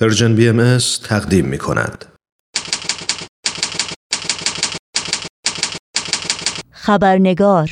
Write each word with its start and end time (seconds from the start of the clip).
پرژن 0.00 0.34
بی 0.34 0.48
ام 0.48 0.78
تقدیم 1.04 1.44
می 1.44 1.58
کند. 1.58 2.04
خبرنگار 6.70 7.70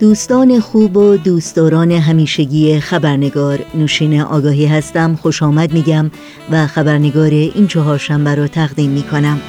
دوستان 0.00 0.60
خوب 0.60 0.96
و 0.96 1.16
دوستداران 1.16 1.92
همیشگی 1.92 2.80
خبرنگار 2.80 3.64
نوشین 3.74 4.20
آگاهی 4.20 4.66
هستم 4.66 5.16
خوش 5.16 5.42
آمد 5.42 5.72
میگم 5.72 6.10
و 6.50 6.66
خبرنگار 6.66 7.30
این 7.30 7.66
چهارشنبه 7.66 8.34
را 8.34 8.46
تقدیم 8.46 8.90
می 8.90 9.02
کنم 9.02 9.40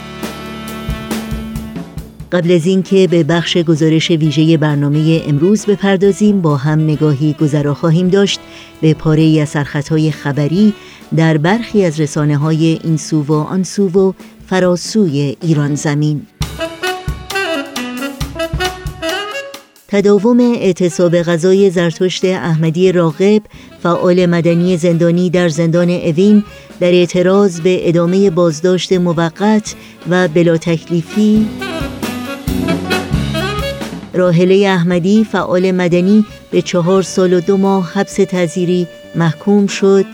قبل 2.32 2.52
از 2.52 2.66
اینکه 2.66 3.08
به 3.08 3.24
بخش 3.24 3.58
گزارش 3.58 4.12
ویژه 4.12 4.58
برنامه 4.58 5.22
امروز 5.28 5.66
بپردازیم 5.66 6.42
با 6.42 6.58
هم 6.58 6.84
نگاهی 6.84 7.34
گذرا 7.34 7.74
خواهیم 7.74 8.08
داشت. 8.08 8.40
به 8.82 8.94
پاره 8.94 9.22
ای 9.22 9.40
از 9.40 9.50
سرخطهای 9.50 10.12
خبری 10.12 10.74
در 11.16 11.38
برخی 11.38 11.86
از 11.86 12.00
رسانه 12.00 12.38
های 12.38 12.80
این 12.84 12.98
سو 12.98 13.22
و 13.22 13.34
آن 13.34 13.64
سو 13.64 13.90
و 13.90 14.14
فراسوی 14.48 15.38
ایران 15.42 15.76
زمین. 15.76 16.22
تداوم 19.88 20.40
اعتصاب 20.40 21.22
غذای 21.22 21.70
زرتشت 21.70 22.26
احمدی 22.26 22.92
راغب 22.92 23.42
فعال 23.84 24.26
مدنی 24.26 24.78
زندانی 24.78 25.30
در 25.30 25.50
زندان 25.50 25.90
اوین 25.90 26.44
در 26.80 26.92
اعتراض 26.92 27.62
به 27.62 27.90
ادامه 27.90 28.30
بازداشت 28.30 28.94
موقت 28.94 29.76
و 30.10 30.28
بلا 30.28 30.58
تکلیفی 30.58 31.48
راهله 34.22 34.68
احمدی 34.70 35.24
فعال 35.24 35.72
مدنی 35.72 36.26
به 36.52 36.62
چهار 36.62 37.02
سال 37.02 37.34
و 37.34 37.40
دو 37.40 37.58
ماه 37.58 37.92
حبس 37.94 38.14
تذیری 38.14 38.88
محکوم 39.16 39.68
شد 39.68 40.06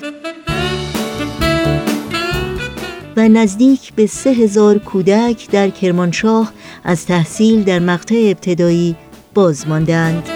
و 3.18 3.30
نزدیک 3.30 3.94
به 3.94 4.08
سه 4.08 4.30
هزار 4.30 4.78
کودک 4.78 5.50
در 5.52 5.70
کرمانشاه 5.70 6.54
از 6.84 7.06
تحصیل 7.06 7.64
در 7.64 7.80
مقطع 7.80 8.16
ابتدایی 8.16 8.96
باز 9.34 9.68
ماندند. 9.68 10.30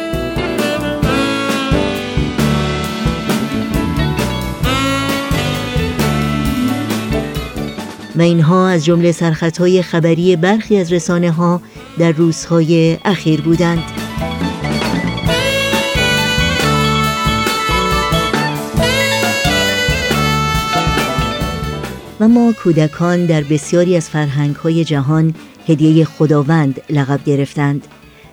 و 8.16 8.22
اینها 8.22 8.70
از 8.70 8.86
جمله 8.86 9.12
سرخطهای 9.12 9.82
خبری 9.82 10.36
برخی 10.36 10.78
از 10.78 10.94
رسانه 10.94 11.32
ها 11.32 11.62
در 12.00 12.12
روزهای 12.12 12.98
اخیر 13.06 13.42
بودند. 13.42 13.84
و 22.20 22.28
ما 22.28 22.54
کودکان 22.64 23.26
در 23.26 23.42
بسیاری 23.42 23.96
از 23.96 24.10
فرهنگ 24.10 24.56
های 24.56 24.86
جهان 24.86 25.36
هدیه 25.68 26.06
خداوند 26.06 26.82
لقب 26.90 27.24
گرفتند. 27.26 27.88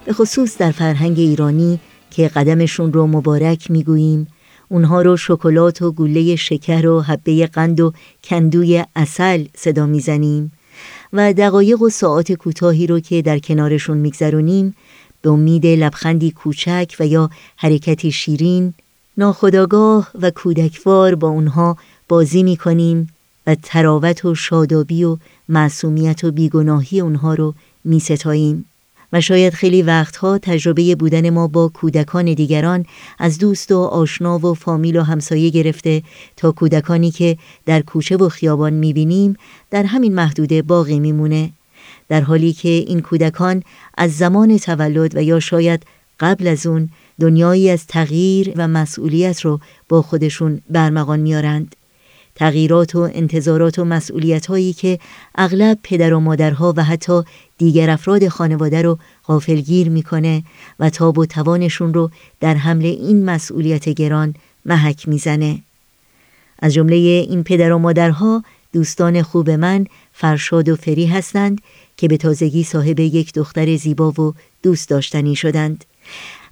به 0.05 0.13
خصوص 0.13 0.59
در 0.59 0.71
فرهنگ 0.71 1.19
ایرانی 1.19 1.81
که 2.11 2.29
قدمشون 2.29 2.93
رو 2.93 3.07
مبارک 3.07 3.71
می‌گوییم 3.71 4.27
اونها 4.69 5.03
رو 5.03 5.17
شکلات 5.17 5.83
و 5.83 5.93
گوله 5.93 6.37
شکر 6.37 6.87
و 6.87 7.01
حبه 7.01 7.47
قند 7.47 7.81
و 7.81 7.93
کندوی 8.25 8.85
اصل 8.97 9.45
صدا 9.55 9.87
می‌زنیم. 9.87 10.53
و 11.13 11.33
دقایق 11.33 11.83
و 11.83 11.89
ساعات 11.89 12.33
کوتاهی 12.33 12.87
رو 12.87 13.01
که 13.01 13.23
در 13.23 13.39
کنارشون 13.39 13.97
میگذرونیم 13.97 14.75
به 15.23 15.31
امید 15.31 15.67
لبخندی 15.67 16.31
کوچک 16.31 16.97
و 17.01 17.07
یا 17.07 17.31
حرکتی 17.57 18.13
شیرین 18.13 18.75
ناخداگاه 19.17 20.11
و 20.23 20.31
کودکوار 20.31 21.15
با 21.15 21.29
اونها 21.29 21.77
بازی 22.09 22.43
می‌کنیم 22.43 23.09
و 23.47 23.57
تراوت 23.63 24.25
و 24.25 24.35
شادابی 24.35 25.05
و 25.05 25.17
معصومیت 25.49 26.25
و 26.25 26.31
بیگناهی 26.31 27.01
اونها 27.01 27.35
رو 27.35 27.55
میستاییم. 27.85 28.65
و 29.13 29.21
شاید 29.21 29.55
خیلی 29.55 29.83
وقتها 29.83 30.39
تجربه 30.39 30.95
بودن 30.95 31.31
ما 31.31 31.47
با 31.47 31.69
کودکان 31.69 32.35
دیگران 32.35 32.87
از 33.19 33.39
دوست 33.39 33.73
و 33.73 33.79
آشنا 33.79 34.39
و 34.39 34.55
فامیل 34.55 34.97
و 34.97 35.03
همسایه 35.03 35.51
گرفته 35.51 36.03
تا 36.37 36.53
کودکانی 36.53 37.11
که 37.11 37.37
در 37.67 37.81
کوچه 37.81 38.17
و 38.17 38.29
خیابان 38.29 38.73
می‌بینیم 38.73 39.37
در 39.71 39.83
همین 39.83 40.15
محدوده 40.15 40.63
باقی 40.63 41.01
میمونه. 41.01 41.51
در 42.09 42.21
حالی 42.21 42.53
که 42.53 42.69
این 42.69 43.01
کودکان 43.01 43.63
از 43.97 44.17
زمان 44.17 44.59
تولد 44.59 45.17
و 45.17 45.23
یا 45.23 45.41
شاید 45.41 45.87
قبل 46.21 46.47
از 46.47 46.67
اون 46.67 46.89
دنیایی 47.21 47.71
از 47.71 47.87
تغییر 47.87 48.53
و 48.57 48.69
مسئولیت 48.69 49.41
رو 49.41 49.61
با 49.89 50.03
خودشون 50.03 50.63
برمغان 50.71 51.21
میارند 51.21 51.77
تغییرات 52.39 52.95
و 52.95 52.99
انتظارات 53.15 53.79
و 53.79 53.85
مسئولیت 53.85 54.47
هایی 54.47 54.73
که 54.73 54.99
اغلب 55.35 55.79
پدر 55.83 56.15
و 56.15 56.21
مادرها 56.21 56.75
و 56.77 56.85
حتی 56.85 57.23
دیگر 57.59 57.91
افراد 57.91 58.29
خانواده 58.29 58.83
رو 58.83 58.99
غافلگیر 59.27 59.89
می‌کنه 59.89 60.43
و 60.81 60.91
تاب 60.91 61.19
و 61.19 61.27
توانشون 61.27 61.95
رو 61.95 62.11
در 62.41 62.55
حمل 62.55 62.85
این 62.85 63.25
مسئولیت 63.25 63.89
گران 63.89 64.35
محک 64.67 65.09
می‌زنه. 65.09 65.59
از 66.59 66.75
جمله 66.75 66.97
این 66.97 67.43
پدر 67.43 67.73
و 67.73 67.79
مادرها 67.79 68.45
دوستان 68.73 69.23
خوب 69.23 69.51
من 69.51 69.87
فرشاد 70.13 70.69
و 70.69 70.77
فری 70.77 71.07
هستند 71.07 71.61
که 71.97 72.09
به 72.09 72.17
تازگی 72.17 72.65
صاحب 72.65 73.01
یک 73.01 73.35
دختر 73.35 73.77
زیبا 73.77 74.11
و 74.11 74.35
دوست 74.63 74.89
داشتنی 74.89 75.37
شدند. 75.37 75.85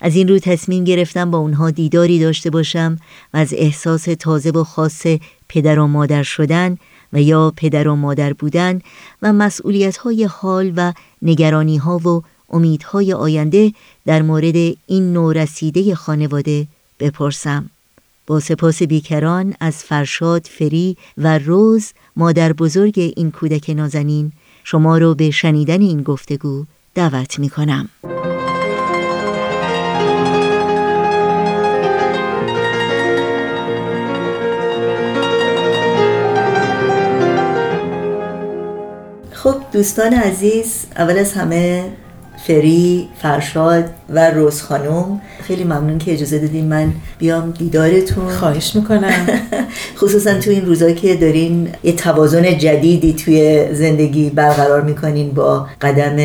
از 0.00 0.16
این 0.16 0.28
رو 0.28 0.38
تصمیم 0.38 0.84
گرفتم 0.84 1.30
با 1.30 1.38
اونها 1.38 1.70
دیداری 1.70 2.18
داشته 2.20 2.50
باشم 2.50 2.98
و 3.34 3.36
از 3.36 3.54
احساس 3.56 4.04
تازه 4.18 4.50
و 4.50 4.64
خاص 4.64 5.06
پدر 5.48 5.78
و 5.78 5.86
مادر 5.86 6.22
شدن 6.22 6.78
و 7.12 7.22
یا 7.22 7.52
پدر 7.56 7.88
و 7.88 7.96
مادر 7.96 8.32
بودن 8.32 8.80
و 9.22 9.32
مسئولیت 9.32 9.96
های 9.96 10.24
حال 10.24 10.72
و 10.76 10.92
نگرانی 11.22 11.76
ها 11.76 11.98
و 11.98 12.22
امیدهای 12.50 13.12
آینده 13.12 13.72
در 14.06 14.22
مورد 14.22 14.56
این 14.86 15.12
نورسیده 15.12 15.94
خانواده 15.94 16.66
بپرسم 17.00 17.70
با 18.26 18.40
سپاس 18.40 18.82
بیکران 18.82 19.54
از 19.60 19.74
فرشاد 19.74 20.46
فری 20.46 20.96
و 21.18 21.38
روز 21.38 21.92
مادر 22.16 22.52
بزرگ 22.52 23.12
این 23.16 23.30
کودک 23.30 23.70
نازنین 23.70 24.32
شما 24.64 24.98
رو 24.98 25.14
به 25.14 25.30
شنیدن 25.30 25.80
این 25.80 26.02
گفتگو 26.02 26.64
دعوت 26.94 27.38
می 27.38 27.48
کنم. 27.48 27.88
خب 39.46 39.56
دوستان 39.72 40.14
عزیز 40.14 40.86
اول 40.96 41.18
از 41.18 41.32
همه 41.32 41.84
فری، 42.46 43.08
فرشاد 43.22 43.84
و 44.10 44.30
روز 44.30 44.62
خانم 44.62 45.20
خیلی 45.42 45.64
ممنون 45.64 45.98
که 45.98 46.12
اجازه 46.12 46.38
دادین 46.38 46.64
من 46.64 46.92
بیام 47.18 47.50
دیدارتون. 47.50 48.28
خواهش 48.28 48.76
می‌کنم. 48.76 49.26
خصوصا 50.00 50.38
تو 50.38 50.50
این 50.50 50.66
روزا 50.66 50.90
که 50.90 51.14
دارین 51.14 51.68
یه 51.84 51.92
توازن 51.92 52.58
جدیدی 52.58 53.12
توی 53.12 53.68
زندگی 53.74 54.30
برقرار 54.30 54.82
می‌کنین 54.82 55.30
با 55.30 55.66
قدم 55.80 56.16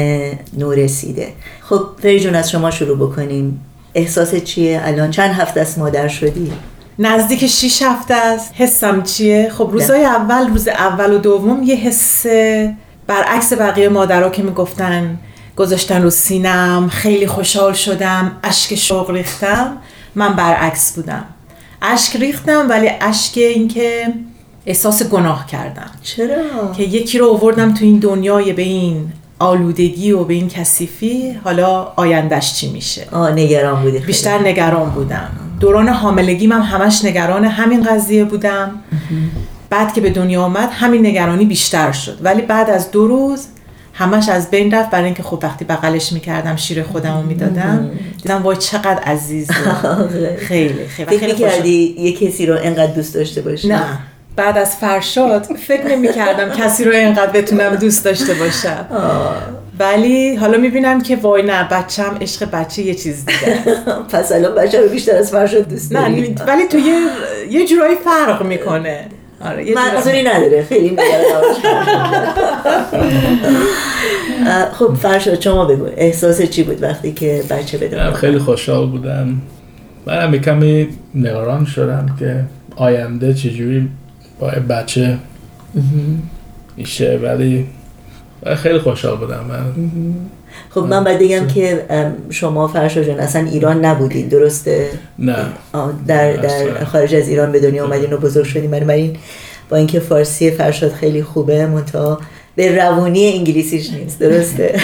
نورسیده 0.57 1.27
خب 1.61 1.81
فری 2.01 2.19
جون 2.19 2.35
از 2.35 2.51
شما 2.51 2.71
شروع 2.71 2.97
بکنیم. 2.97 3.61
احساس 3.95 4.35
چیه؟ 4.35 4.81
الان 4.83 5.11
چند 5.11 5.31
هفته 5.31 5.61
است 5.61 5.77
مادر 5.77 6.07
شدی؟ 6.07 6.51
نزدیک 6.99 7.47
6 7.47 7.81
هفته 7.81 8.13
است. 8.13 8.51
حسم 8.55 9.03
چیه؟ 9.03 9.49
خب 9.49 9.69
روزای 9.71 10.05
اول 10.05 10.47
روز 10.47 10.67
اول 10.67 11.13
و 11.13 11.17
دوم 11.17 11.63
یه 11.63 11.75
حس 11.75 12.25
برعکس 13.11 13.53
بقیه 13.53 13.89
مادرها 13.89 14.29
که 14.29 14.43
می‌گفتن 14.43 15.19
گذاشتن 15.55 16.01
رو 16.01 16.09
سینم 16.09 16.89
خیلی 16.89 17.27
خوشحال 17.27 17.73
شدم 17.73 18.31
اشک 18.43 18.75
شوق 18.75 19.11
ریختم 19.11 19.77
من 20.15 20.33
برعکس 20.33 20.95
بودم. 20.95 21.25
اشک 21.81 22.15
ریختم 22.15 22.69
ولی 22.69 22.89
اشک 23.01 23.37
اینکه 23.37 24.13
احساس 24.65 25.03
گناه 25.03 25.47
کردم. 25.47 25.91
چرا؟ 26.03 26.73
که 26.77 26.83
یکی 26.83 27.17
رو 27.17 27.29
آوردم 27.29 27.73
تو 27.73 27.85
این 27.85 27.99
دنیای 27.99 28.53
به 28.53 28.61
این 28.61 29.11
آلودگی 29.39 30.11
و 30.11 30.23
به 30.23 30.33
این 30.33 30.49
کثیفی 30.49 31.31
حالا 31.43 31.93
آیندهش 31.95 32.53
چی 32.53 32.71
میشه؟ 32.71 33.07
آه 33.11 33.31
نگران 33.31 33.83
بودی 33.83 33.99
بیشتر 33.99 34.39
نگران 34.39 34.89
بودم. 34.89 35.29
دوران 35.59 35.89
حاملگی 35.89 36.47
من 36.47 36.61
همش 36.61 37.05
نگران 37.05 37.45
همین 37.45 37.83
قضیه 37.83 38.25
بودم. 38.25 38.71
بعد 39.71 39.93
که 39.93 40.01
به 40.01 40.09
دنیا 40.09 40.41
آمد 40.41 40.69
همین 40.71 41.05
نگرانی 41.05 41.45
بیشتر 41.45 41.91
شد. 41.91 42.17
ولی 42.21 42.41
بعد 42.41 42.69
از 42.69 42.91
دو 42.91 43.07
روز 43.07 43.47
همش 43.93 44.29
از 44.29 44.51
بین 44.51 44.73
رفت. 44.73 44.89
برای 44.89 45.05
اینکه 45.05 45.23
خب 45.23 45.39
وقتی 45.43 45.65
بغلش 45.65 46.13
می‌کردم 46.13 46.55
شیر 46.55 46.83
خودم 46.83 47.17
رو 47.17 47.21
می‌دادم. 47.21 47.91
دیدم 48.21 48.41
وای 48.43 48.57
چقدر 48.57 48.99
عزیز 49.05 49.51
خیلی 50.47 50.87
خیلی. 50.87 51.17
فکر 51.17 51.33
کردی 51.33 51.95
یه 51.99 52.11
کسی 52.11 52.45
رو 52.45 52.57
انقدر 52.61 52.93
دوست 52.93 53.15
داشته 53.15 53.41
باشی؟ 53.41 53.67
نه. 53.67 53.83
بعد 54.35 54.57
از 54.57 54.75
فرشاد 54.75 55.43
فکر 55.43 55.87
نمی 55.87 56.13
کردم 56.13 56.49
کسی 56.49 56.83
رو 56.83 56.91
اینقدر 56.91 57.31
بتونم 57.31 57.75
دوست 57.75 58.05
داشته 58.05 58.33
باشم. 58.33 58.85
ولی 59.79 60.35
حالا 60.35 60.57
می‌بینم 60.57 61.01
که 61.01 61.15
وای 61.15 61.43
نه 61.43 61.67
بچم 61.71 62.17
عشق 62.21 62.51
بچه 62.51 62.81
یه 62.81 62.93
چیز 62.93 63.25
دیگه 63.25 63.59
پس 64.13 64.31
الان 64.31 64.55
بچه 64.55 64.81
رو 64.81 64.89
بیشتر 64.89 65.15
از 65.15 65.31
فرشاد 65.31 65.69
دوست 65.69 65.91
نه 65.91 66.35
ولی 66.47 66.67
تو 66.67 66.79
یه 66.79 66.99
یه 67.49 67.67
جورایی 67.67 67.95
فرق 67.95 68.43
می‌کنه. 68.43 69.05
آره 69.43 69.69
یه 69.69 69.75
منظوری 69.75 70.23
نداره 70.23 70.63
نباش. 71.33 71.57
خب 74.79 74.93
فرشاد 74.93 75.41
شما 75.41 75.65
بگو 75.65 75.87
احساس 75.97 76.41
چی 76.41 76.63
بود 76.63 76.83
وقتی 76.83 77.11
که 77.13 77.43
بچه 77.49 77.77
منم 77.97 78.13
خیلی 78.13 78.39
خوشحال 78.39 78.87
بودم. 78.87 79.41
منم 80.05 80.33
یه 80.33 80.39
کمی 80.39 80.87
نگران 81.15 81.65
شدم 81.65 82.15
که 82.19 82.43
آینده 82.75 83.33
چجوری 83.33 83.89
با 84.39 84.49
بچه 84.69 85.17
میشه 86.77 87.19
ولی 87.23 87.65
خیلی 88.55 88.79
خوشحال 88.79 89.17
بودم. 89.17 89.45
من 89.49 89.65
خب 90.69 90.81
من 90.81 91.03
باید 91.03 91.19
بگم 91.19 91.47
که 91.47 91.85
شما 92.29 92.67
فرشاد 92.67 93.03
جان 93.03 93.19
اصلا 93.19 93.45
ایران 93.45 93.85
نبودین 93.85 94.27
درسته؟ 94.27 94.89
نه. 95.19 95.35
در, 96.07 96.33
در. 96.33 96.83
خارج 96.83 97.15
از 97.15 97.27
ایران 97.27 97.51
به 97.51 97.59
دنیا 97.59 97.85
اومدین 97.85 98.13
و 98.13 98.17
بزرگ 98.17 98.45
شدین. 98.45 98.71
بنابراین 98.71 99.17
با 99.69 99.77
اینکه 99.77 99.99
فارسی 99.99 100.51
فرشاد 100.51 100.91
خیلی 100.91 101.23
خوبه 101.23 101.65
منتها 101.65 102.19
به 102.55 102.75
روانی 102.75 103.33
انگلیسیش 103.33 103.93
نیست 103.93 104.19
درسته؟ 104.19 104.79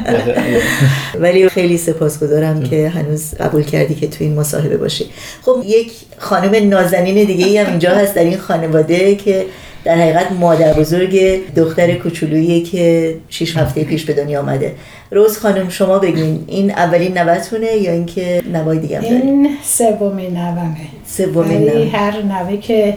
ولی 1.22 1.48
خیلی 1.48 1.78
سپاسگزارم 1.78 2.62
که 2.62 2.88
هنوز 2.88 3.34
قبول 3.34 3.62
کردی 3.62 3.94
که 3.94 4.08
تو 4.08 4.24
این 4.24 4.34
مصاحبه 4.34 4.76
باشی. 4.76 5.06
خب 5.42 5.62
یک 5.66 5.92
خانم 6.18 6.68
نازنین 6.68 7.24
دیگه 7.24 7.46
ای 7.46 7.58
هم 7.58 7.66
اینجا 7.66 7.90
هست 7.90 8.14
در 8.14 8.24
این 8.24 8.38
خانواده 8.38 9.14
که 9.14 9.46
در 9.84 9.94
حقیقت 9.94 10.32
مادر 10.32 10.72
بزرگ 10.72 11.40
دختر 11.54 11.94
کوچولویی 11.94 12.62
که 12.62 13.14
6 13.28 13.56
هفته 13.56 13.84
پیش 13.84 14.04
به 14.04 14.12
دنیا 14.12 14.40
آمده. 14.40 14.74
روز 15.10 15.38
خانم 15.38 15.68
شما 15.68 15.98
بگین 15.98 16.44
این 16.46 16.70
اولین 16.70 17.18
نوتونه 17.18 17.66
یا 17.66 17.92
اینکه 17.92 18.42
نوای 18.52 18.78
دیگه 18.78 18.98
هم 18.98 19.04
این 19.04 19.48
سومین 19.62 20.36
نومه. 20.36 20.76
سومین 21.06 21.62
ولی 21.62 21.84
نوه 21.84 21.96
هر 21.96 22.22
نوه 22.22 22.56
که 22.56 22.94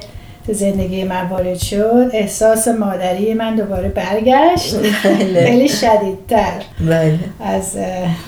تو 0.47 0.53
زندگی 0.53 1.03
من 1.03 1.27
وارد 1.29 1.57
شد 1.57 2.09
احساس 2.13 2.67
مادری 2.67 3.33
من 3.33 3.55
دوباره 3.55 3.89
برگشت. 3.89 4.75
بله. 5.03 5.45
خیلی 5.45 5.69
شدیدتر. 5.69 6.61
بله. 6.79 7.19
از 7.39 7.77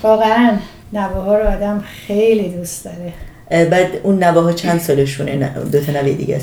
واقعا 0.03 0.57
نوه 0.93 1.23
ها 1.23 1.37
رو 1.37 1.47
آدم 1.47 1.83
خیلی 2.07 2.49
دوست 2.49 2.85
داره. 2.85 3.13
بعد 3.69 3.87
اون 4.03 4.23
نوه 4.23 4.41
ها 4.41 4.51
چند 4.51 4.79
سالشونه؟ 4.79 5.35
نه، 5.35 5.51
دو 5.71 5.79
تا 5.79 5.91
نوه 5.91 6.13
دیگه 6.13 6.39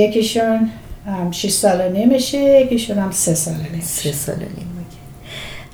یکیشون 0.00 0.70
هم 1.06 1.30
6 1.30 1.50
سال 1.50 1.92
نمیشه 1.92 2.38
یکیشون 2.38 2.98
هم 2.98 3.10
سه 3.10 3.34
سال 3.34 3.54
نمیشه 3.54 3.86
سه 3.86 4.12
سال 4.12 4.34
و 4.34 4.38
نیم 4.38 4.48
اوکی. 4.48 4.98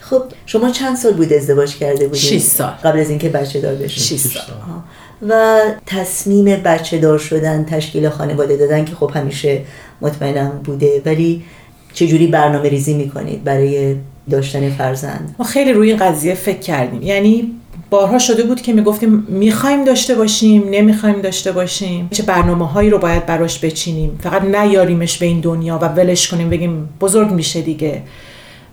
خب 0.00 0.22
شما 0.46 0.70
چند 0.70 0.96
سال 0.96 1.12
بود 1.12 1.32
ازدواج 1.32 1.76
کرده 1.76 2.06
بودید 2.06 2.20
شش 2.20 2.38
سال. 2.38 2.70
قبل 2.84 2.98
از 2.98 3.10
اینکه 3.10 3.28
بچه 3.28 3.60
دار 3.60 3.75
بشید 3.75 4.19
شش 4.19 4.20
سال. 4.20 4.42
آها. 4.42 4.84
و 5.28 5.58
تصمیم 5.86 6.44
بچه 6.44 6.98
دار 6.98 7.19
شدن 7.19 7.64
تشکیل 7.64 8.08
خانواده 8.08 8.56
دادن 8.56 8.84
که 8.84 8.94
خب 8.94 9.10
همیشه 9.14 9.62
مطمئنم 10.00 10.60
بوده 10.64 11.02
ولی 11.06 11.44
چجوری 11.92 12.26
برنامه 12.26 12.69
ریزی 12.69 12.94
می‌کنید 12.94 13.44
برای 13.44 13.96
داشتن 14.31 14.70
فرزند 14.70 15.34
ما 15.38 15.44
خیلی 15.44 15.72
روی 15.72 15.90
این 15.90 15.98
قضیه 15.98 16.34
فکر 16.34 16.58
کردیم 16.58 17.02
یعنی 17.02 17.52
بارها 17.90 18.19
شده 18.19 18.43
بود 18.43 18.62
که 18.62 18.73
می‌گفتیم 18.73 19.26
می‌خوایم 19.29 19.85
داشته 19.85 20.14
باشیم 20.14 20.64
نمی‌خوایم 20.70 21.20
داشته 21.20 21.52
باشیم. 21.52 22.08
چه 22.12 22.23
برنامه 22.23 22.69
هایی 22.69 22.90
رو 22.90 22.99
باید 22.99 23.26
براش 23.26 23.64
بچینیم. 23.64 24.19
فقط 24.23 24.43
نیاریمش 24.43 25.19
به 25.19 25.26
این 25.26 25.40
دنیا 25.40 25.79
و 25.82 25.88
ولش 25.88 26.29
کنیم 26.29 26.50
بگیم 26.50 26.88
بزرگ 27.00 27.31
میشه 27.31 27.61
دیگه. 27.61 28.02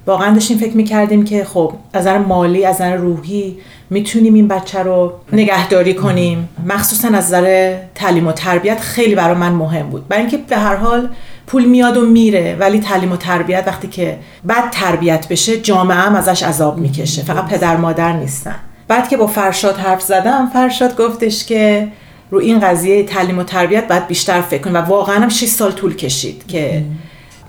واقعا 0.08 0.34
داشتیم 0.34 0.58
فکر 0.58 0.78
می‌کردیم 0.78 1.24
که 1.26 1.44
خب 1.44 1.74
از 1.94 2.02
نظر 2.02 2.18
مالی 2.18 2.66
از 2.66 2.76
نظر 2.76 2.96
روحی 2.96 3.58
می‌تونیم 3.90 4.34
این 4.34 4.48
بچه 4.48 4.84
رو 4.84 5.14
نگهداری 5.34 5.94
کنیم. 5.94 6.50
مخصوصا 6.66 7.08
از 7.08 7.14
نظر 7.14 7.78
تعلیم 7.96 8.28
و 8.28 8.32
تربیت 8.32 8.80
خیلی 8.80 9.16
برای 9.16 9.36
من 9.36 9.52
مهم 9.52 9.90
بود. 9.90 10.08
برای 10.08 10.22
اینکه 10.22 10.38
به 10.38 10.58
هر 10.58 10.76
حال 10.76 11.10
پول 11.48 11.66
میاد 11.66 11.98
و 11.98 12.06
میره 12.06 12.58
ولی 12.60 12.80
تعلیم 12.80 13.12
و 13.12 13.18
تربیت 13.18 13.64
وقتی 13.68 13.88
که 13.88 14.18
بد 14.50 14.70
تربیت 14.72 15.28
بشه 15.28 15.58
جامعه 15.58 15.98
هم 15.98 16.16
ازش 16.16 16.44
عذاب 16.44 16.78
می‌کشه. 16.78 17.22
فقط 17.22 17.48
پدر 17.48 17.78
مادر 17.78 18.14
نیستن. 18.14 18.56
بعد 18.88 19.10
که 19.10 19.18
با 19.18 19.28
فرشاد 19.28 19.78
حرف 19.78 20.02
زدم 20.02 20.50
فرشاد 20.54 20.98
گفتش 20.98 21.46
که 21.46 21.88
رو 22.32 22.40
این 22.40 22.60
قضیه 22.60 23.04
تعلیم 23.04 23.40
و 23.40 23.44
تربیت 23.44 23.88
باید 23.88 24.08
بیشتر 24.08 24.42
فکر 24.42 24.62
کنیم 24.62 24.76
و 24.76 24.78
واقعا 24.78 25.16
هم 25.16 25.30
6 25.30 25.46
سال 25.46 25.72
طول 25.72 25.96
کشید 25.96 26.48
که 26.48 26.84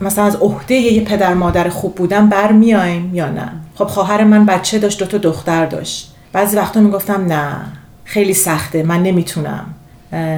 مثلا 0.00 0.24
از 0.24 0.36
عهده 0.36 0.74
یه 0.74 1.04
پدر 1.04 1.34
مادر 1.34 1.68
خوب 1.68 1.94
بودن 1.94 2.28
برمیایم 2.28 3.14
یا 3.14 3.28
نه؟ 3.28 3.52
خب 3.74 3.84
خواهر 3.84 4.24
من 4.24 4.46
بچه 4.46 4.78
داشت 4.78 4.98
دو 4.98 5.06
تا 5.06 5.18
دختر 5.18 5.66
داشت. 5.66 6.14
بعضی 6.32 6.56
وقتا 6.56 6.80
می‌گفتم 6.80 7.24
نه 7.26 7.56
خیلی 8.04 8.34
سخته 8.34 8.82
من 8.82 9.02
نمی‌تونم. 9.02 9.66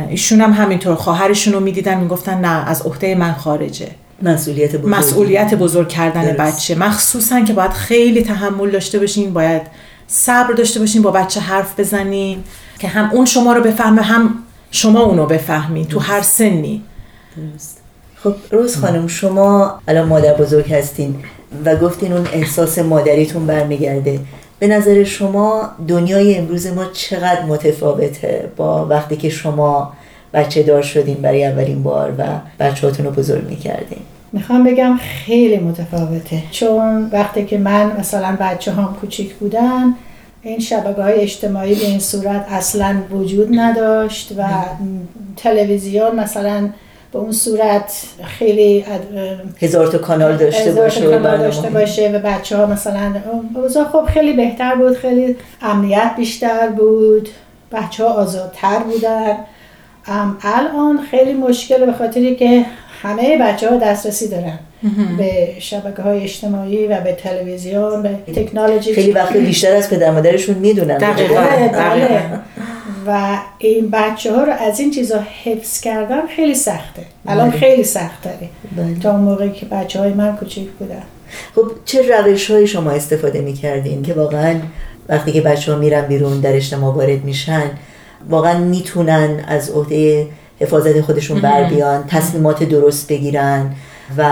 ایشون 0.09 0.41
هم 0.41 0.53
همینطور 0.53 0.95
خواهرشون 0.95 1.53
رو 1.53 1.61
می‌دیدن 1.61 2.01
می‌گفتن 2.01 2.41
نه 2.41 2.69
از 2.69 2.83
عهده 2.83 3.15
من 3.15 3.33
خارجه. 3.33 3.89
مسئولیت 4.23 4.77
بزرگ 4.77 4.95
مسئولیت 4.95 5.55
بزرگ 5.55 5.89
کردن 5.89 6.23
درست. 6.23 6.57
بچه. 6.57 6.75
مخصوصا 6.75 7.41
که 7.41 7.53
باید 7.53 7.71
خیلی 7.71 8.23
تحمل 8.23 8.71
داشته 8.71 8.99
باشین 8.99 9.33
باید 9.33 9.63
صبر 10.09 10.53
داشته 10.55 10.81
باشین 10.81 11.03
با 11.03 11.11
بچه 11.11 11.41
حرف 11.41 11.81
بزنین 11.81 12.45
که 12.79 12.89
هم 12.89 13.11
اون 13.13 13.25
شما 13.25 13.53
رو 13.53 13.63
بفهمه 13.63 14.03
هم 14.03 14.35
شما 14.71 15.01
اونو 15.01 15.27
بفهمین 15.27 15.87
تو 15.87 15.99
هر 15.99 16.23
سنی. 16.23 16.83
درست. 17.37 17.79
خب 18.17 18.35
روز 18.51 18.77
خانم 18.77 19.07
شما 19.07 19.81
الان 19.89 20.09
مادر 20.09 20.35
بزرگ 20.35 20.73
هستین 20.73 21.17
و 21.65 21.77
گفتین 21.77 22.13
اون 22.13 22.27
احساس 22.33 22.79
مادریتون 22.79 23.47
برمیگرده. 23.47 24.21
به 24.59 24.67
نظر 24.67 25.05
شما 25.05 25.71
دنیای 25.89 26.37
امروز 26.37 26.67
ما 26.67 26.85
چقدر 26.85 27.43
متفاوته 27.43 28.53
با 28.57 28.87
وقتی 28.87 29.17
که 29.17 29.29
شما 29.29 29.93
بچه 30.35 30.63
دار 30.63 30.83
شدین 30.83 31.15
برای 31.15 31.47
اولین 31.47 31.83
بار 31.83 32.15
و 32.19 32.25
بچه 32.61 32.89
رو 32.89 33.11
بزرگ 33.11 33.49
می‌کردین؟ 33.49 34.03
می‌خوام 34.33 34.65
بگم 34.65 34.97
خیلی 34.97 35.57
متفاوته 35.57 36.43
چون 36.51 37.09
وقتی 37.13 37.45
که 37.45 37.59
من 37.59 37.97
مثلا 38.01 38.37
بچه 38.41 38.73
هم 38.73 38.97
کوچیک 39.01 39.35
بودن 39.35 39.95
این 40.43 40.59
شبکه 40.59 41.03
های 41.03 41.21
اجتماعی 41.21 41.75
به 41.75 41.85
این 41.87 41.99
صورت 41.99 42.47
اصلا 42.51 42.97
وجود 43.11 43.49
نداشت 43.53 44.33
و 44.39 44.45
تلویزیون 45.37 46.17
مثلا 46.21 46.69
به 47.13 47.19
اون 47.19 47.33
صورت 47.33 48.03
خیلی 48.25 48.85
اد- 48.89 49.61
هزار 49.63 49.87
تا 49.87 49.99
کانال 49.99 50.37
داشته 50.37 50.73
باشه 50.73 51.07
و 51.09 51.11
کانال. 51.11 51.39
داشته 51.39 51.71
باشه 51.71 52.11
و 52.11 52.19
بچه 52.19 52.57
ها 52.57 52.67
مثلا 52.67 53.15
اوضاع 53.55 53.85
خب 53.85 54.05
خیلی 54.05 54.33
بهتر 54.33 54.75
بود 54.75 54.97
خیلی 54.97 55.37
امنیت 55.63 56.11
بیشتر 56.17 56.69
بود 56.69 57.29
بچه 57.73 58.05
ها 58.05 58.11
آزادتر 58.11 58.79
بودن 58.79 59.37
ام، 60.07 60.37
الان 60.43 61.01
خیلی 61.11 61.33
مشکل 61.33 61.87
به 61.87 61.93
خاطری 61.93 62.37
که 62.37 62.65
همه 63.03 63.39
بچه 63.39 63.71
ها 63.71 63.77
دسترسی 63.77 64.29
دارن 64.29 64.59
به 65.19 65.49
شبکه 65.59 66.03
های 66.03 66.23
اجتماعی 66.23 66.87
و 66.87 67.01
به 67.01 67.13
تلویزیون 67.13 68.03
به 68.03 68.33
تکنولوژی 68.33 68.95
خیلی 68.95 69.13
وقت 69.13 69.37
بیشتر 69.37 69.77
از 69.77 69.91
پدر 69.91 70.11
مادرشون 70.11 70.55
می‌دونن 70.55 70.99
دقیقاً. 70.99 71.35
بله. 71.35 71.69
بله 71.69 72.23
و 73.07 73.39
این 73.59 73.91
بچه 73.91 74.35
ها 74.35 74.45
رو 74.45 74.53
از 74.53 74.81
این 74.81 74.91
چیزا 74.91 75.21
حفظ 75.45 75.81
کردن 75.81 76.27
خیلی 76.37 76.55
سخته 76.55 77.03
الان 77.27 77.51
بله. 77.51 77.59
خیلی 77.59 77.85
سخت 77.85 78.23
داره 78.23 78.49
بله. 78.77 79.01
تا 79.03 79.11
اون 79.11 79.21
موقعی 79.21 79.51
که 79.51 79.67
بچه 79.67 80.01
های 80.01 80.13
من 80.13 80.37
کوچیک 80.37 80.69
بودن 80.71 81.03
خب 81.55 81.71
چه 81.85 82.03
روش 82.03 82.51
های 82.51 82.67
شما 82.67 82.91
استفاده 82.91 83.41
می‌کردین 83.41 84.03
که 84.03 84.15
واقعا 84.15 84.55
وقتی 85.09 85.33
که 85.33 85.41
بچه 85.41 85.73
ها 85.73 85.79
میرن 85.79 86.07
بیرون 86.07 86.41
در 86.41 86.57
اجتماع 86.57 86.95
وارد 86.95 87.25
میشن 87.25 87.71
واقعا 88.29 88.59
می‌تونن 88.59 89.45
از 89.49 89.71
عهده 89.71 90.27
حفاظت 90.61 91.01
خودشون 91.01 91.41
بر 91.41 91.65
بیان 91.65 92.05
تصمیمات 92.07 92.65
درست 92.65 93.09
بگیرن 93.09 93.71
و 94.17 94.23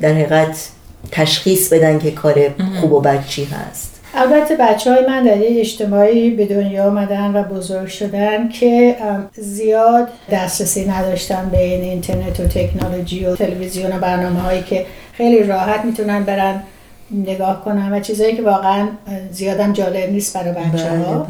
در 0.00 0.12
حقیقت 0.12 0.68
تشخیص 1.10 1.72
بدن 1.72 1.98
که 1.98 2.10
کار 2.10 2.34
خوب 2.80 2.92
و 2.92 3.00
بد 3.00 3.26
چی 3.26 3.44
هست. 3.44 3.94
البته 4.14 4.56
بچه 4.56 4.92
های 4.92 5.06
من 5.06 5.24
در 5.24 5.36
یه 5.36 5.60
اجتماعی 5.60 6.30
به 6.30 6.46
دنیا 6.46 6.86
آمدن 6.86 7.36
و 7.36 7.42
بزرگ 7.42 7.88
شدن 7.88 8.48
که 8.48 8.96
زیاد 9.32 10.08
دسترسی 10.30 10.86
نداشتن 10.86 11.48
به 11.52 11.64
این 11.64 11.82
اینترنت 11.82 12.40
و 12.40 12.44
تکنولوژی 12.44 13.24
و 13.24 13.36
تلویزیون 13.36 13.96
و 13.96 13.98
برنامه 13.98 14.40
هایی 14.40 14.62
که 14.62 14.86
خیلی 15.12 15.42
راحت 15.42 15.84
می‌تونن 15.84 16.24
برن 16.24 16.62
نگاه 17.10 17.64
کنن 17.64 17.92
و 17.92 18.00
چیزایی 18.00 18.36
که 18.36 18.42
واقعا 18.42 18.88
زیادم 19.32 19.72
جالب 19.72 20.10
نیست 20.10 20.36
برای 20.36 20.52
بچه 20.52 20.98
ها 20.98 21.26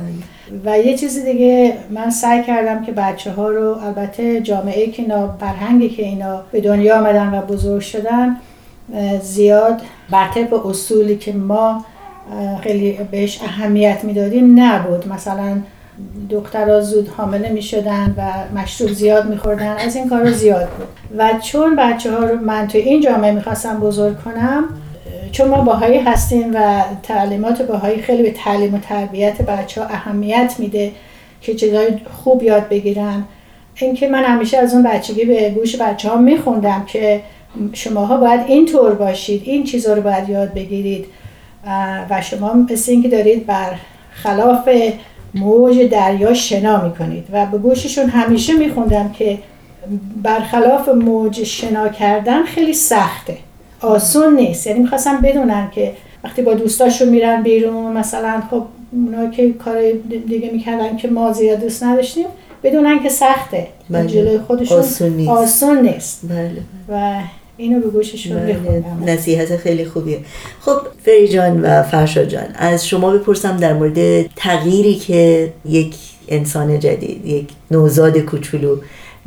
و 0.65 0.79
یه 0.79 0.97
چیز 0.97 1.25
دیگه 1.25 1.75
من 1.91 2.11
سعی 2.11 2.43
کردم 2.43 2.85
که 2.85 2.93
بچه 2.93 3.33
ها 3.33 3.49
رو 3.49 3.79
البته 3.85 4.41
جامعه 4.41 4.87
که 4.87 5.03
اینا 5.03 5.37
فرهنگی 5.41 5.89
که 5.89 6.03
اینا 6.03 6.43
به 6.53 6.61
دنیا 6.61 6.99
آمدن 6.99 7.35
و 7.35 7.43
بزرگ 7.43 7.81
شدن 7.81 8.37
زیاد 9.23 9.81
بر 10.11 10.29
طبق 10.35 10.67
اصولی 10.67 11.17
که 11.17 11.33
ما 11.33 11.85
خیلی 12.63 12.99
بهش 13.11 13.41
اهمیت 13.43 14.05
می‌دادیم 14.05 14.61
نبود. 14.61 15.09
مثلا 15.09 15.57
دخترها 16.31 16.81
زود 16.81 17.09
حامله 17.09 17.49
می 17.49 17.63
شدن 17.63 18.15
و 18.17 18.59
مشروب 18.59 18.91
زیاد 18.91 19.29
می 19.29 19.37
خوردن 19.37 19.77
از 19.77 19.97
این 19.97 20.09
کار 20.09 20.31
زیاد 20.31 20.69
بود. 20.69 20.87
و 21.19 21.31
چون 21.43 21.77
بچه 21.77 22.13
ها 22.13 22.25
رو 22.25 22.41
من 22.41 22.69
توی 22.69 22.81
این 22.81 23.01
جامعه 23.01 23.33
می‌خواستم 23.33 23.81
بزرگ 23.81 24.23
کنم 24.25 24.65
چون 25.33 25.49
ما 25.49 25.61
باهایی 25.61 25.99
هستیم 25.99 26.55
و 26.55 26.83
تعلیمات 27.03 27.63
باهایی 27.63 28.03
خیلی 28.03 28.23
به 28.23 28.31
تعلیم 28.31 28.75
و 28.75 28.79
تربیت 28.79 29.43
بچه 29.43 29.83
ها 29.83 29.87
اهمیت 29.87 30.55
میده 30.59 30.93
که 31.41 31.55
چیزای 31.55 31.89
خوب 32.25 32.43
یاد 32.43 32.69
بگیرن. 32.69 33.25
اینکه 33.75 34.09
من 34.09 34.25
همیشه 34.25 34.59
از 34.59 34.75
اون 34.75 34.83
بچگی 34.83 35.25
به 35.25 35.51
گوش 35.51 35.77
بچه 35.77 36.09
ها 36.09 36.17
میخوندم 36.17 36.85
که 36.85 37.21
شماها 37.73 38.17
باید 38.17 38.41
اینطور 38.47 38.95
باشید 38.95 39.43
این 39.45 39.65
چیزها 39.65 39.95
رو 39.95 40.03
باید 40.03 40.29
یاد 40.29 40.55
بگیرید. 40.55 41.07
و 42.11 42.23
شما 42.23 42.53
مثل 42.53 42.93
اینکه 42.93 43.09
دارید 43.09 43.47
بر 43.47 43.75
خلاف 44.11 44.69
موج 45.35 45.79
دریا 45.79 46.35
شنا 46.35 46.85
می‌کنید. 46.85 47.25
و 47.33 47.47
به 47.47 47.59
گوششون 47.59 48.09
همیشه 48.09 48.53
میخوندم 48.53 49.13
که 49.13 49.39
برخلاف 50.23 50.89
موج 50.89 51.45
شنا 51.45 51.89
کردن 51.89 52.43
خیلی 52.45 52.73
سخته. 52.73 53.37
آسون 53.81 54.37
نیست 54.37 54.67
یعنی 54.67 54.79
می‌خواستم 54.79 55.21
بدونن 55.21 55.71
که 55.75 55.93
وقتی 56.25 56.43
با 56.43 56.55
دوستاشون 56.55 57.09
میرن 57.09 57.43
بیرون 57.43 57.93
مثلا 57.93 58.43
خب 58.51 58.63
اونا 58.93 59.31
که 59.31 59.53
کار 59.53 59.83
دیگه 60.29 60.51
می‌کردن 60.53 60.97
که 60.97 61.09
ما 61.09 61.33
زیاد 61.33 61.61
دوست 61.61 61.83
نداشتیم 61.83 62.27
بدونن 62.63 63.03
که 63.03 63.09
سخته 63.09 63.67
بله. 63.91 64.07
جلوی 64.07 64.39
خودشون 64.39 64.79
آسون 64.79 65.09
نیست, 65.09 65.31
آسون 65.31 65.79
نیست. 65.79 66.21
بله. 66.29 66.61
و 66.89 67.21
اینو 67.57 67.81
به 67.81 67.89
گوششون 67.89 68.37
بله. 68.37 68.83
نصیحت 69.07 69.57
خیلی 69.57 69.85
خوبیه 69.85 70.19
خب 70.61 70.79
فری 71.05 71.29
جان 71.29 71.61
و 71.61 71.83
فرشا 71.83 72.25
جان 72.25 72.47
از 72.55 72.87
شما 72.87 73.11
بپرسم 73.11 73.57
در 73.57 73.73
مورد 73.73 74.27
تغییری 74.37 74.95
که 74.95 75.53
یک 75.65 75.95
انسان 76.29 76.79
جدید 76.79 77.27
یک 77.27 77.49
نوزاد 77.71 78.19
کوچولو 78.19 78.77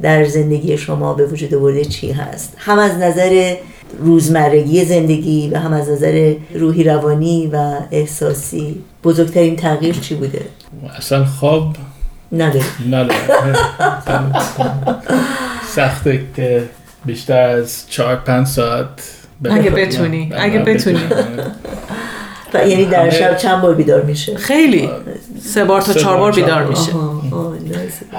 در 0.01 0.25
زندگی 0.25 0.77
شما 0.77 1.13
به 1.13 1.25
وجود 1.25 1.53
آورده 1.53 1.85
چی 1.85 2.11
هست؟ 2.11 2.53
هم 2.57 2.79
از 2.79 2.97
نظر 2.97 3.55
روزمرگی 3.99 4.85
زندگی 4.85 5.49
و 5.49 5.57
هم 5.57 5.73
از 5.73 5.89
نظر 5.89 6.33
روحی 6.53 6.83
روانی 6.83 7.47
و 7.53 7.75
احساسی. 7.91 8.83
بزرگترین 9.03 9.55
تغییر 9.55 9.95
چی 9.95 10.15
بوده؟ 10.15 10.41
اصلا 10.97 11.25
خواب 11.25 11.75
نداره. 12.31 12.65
نداره. 12.89 13.55
سخته 15.75 16.21
که 16.35 16.63
بیشتر 17.05 17.49
از 17.49 17.83
چهار 17.89 18.15
پنج 18.15 18.47
ساعت 18.47 18.87
اگه 19.49 19.69
بتونی. 19.69 20.31
اگه 20.35 20.59
بتونی. 20.59 20.99
یعنی 22.55 22.85
در 22.85 23.09
شب 23.09 23.37
چند 23.37 23.61
بار 23.61 23.75
بیدار 23.75 24.01
میشه؟ 24.01 24.37
خیلی. 24.37 24.89
سه 25.39 25.65
بار 25.65 25.81
تا 25.81 25.93
چهار 25.93 26.17
بار 26.17 26.31
بیدار 26.31 26.63
میشه. 26.63 26.91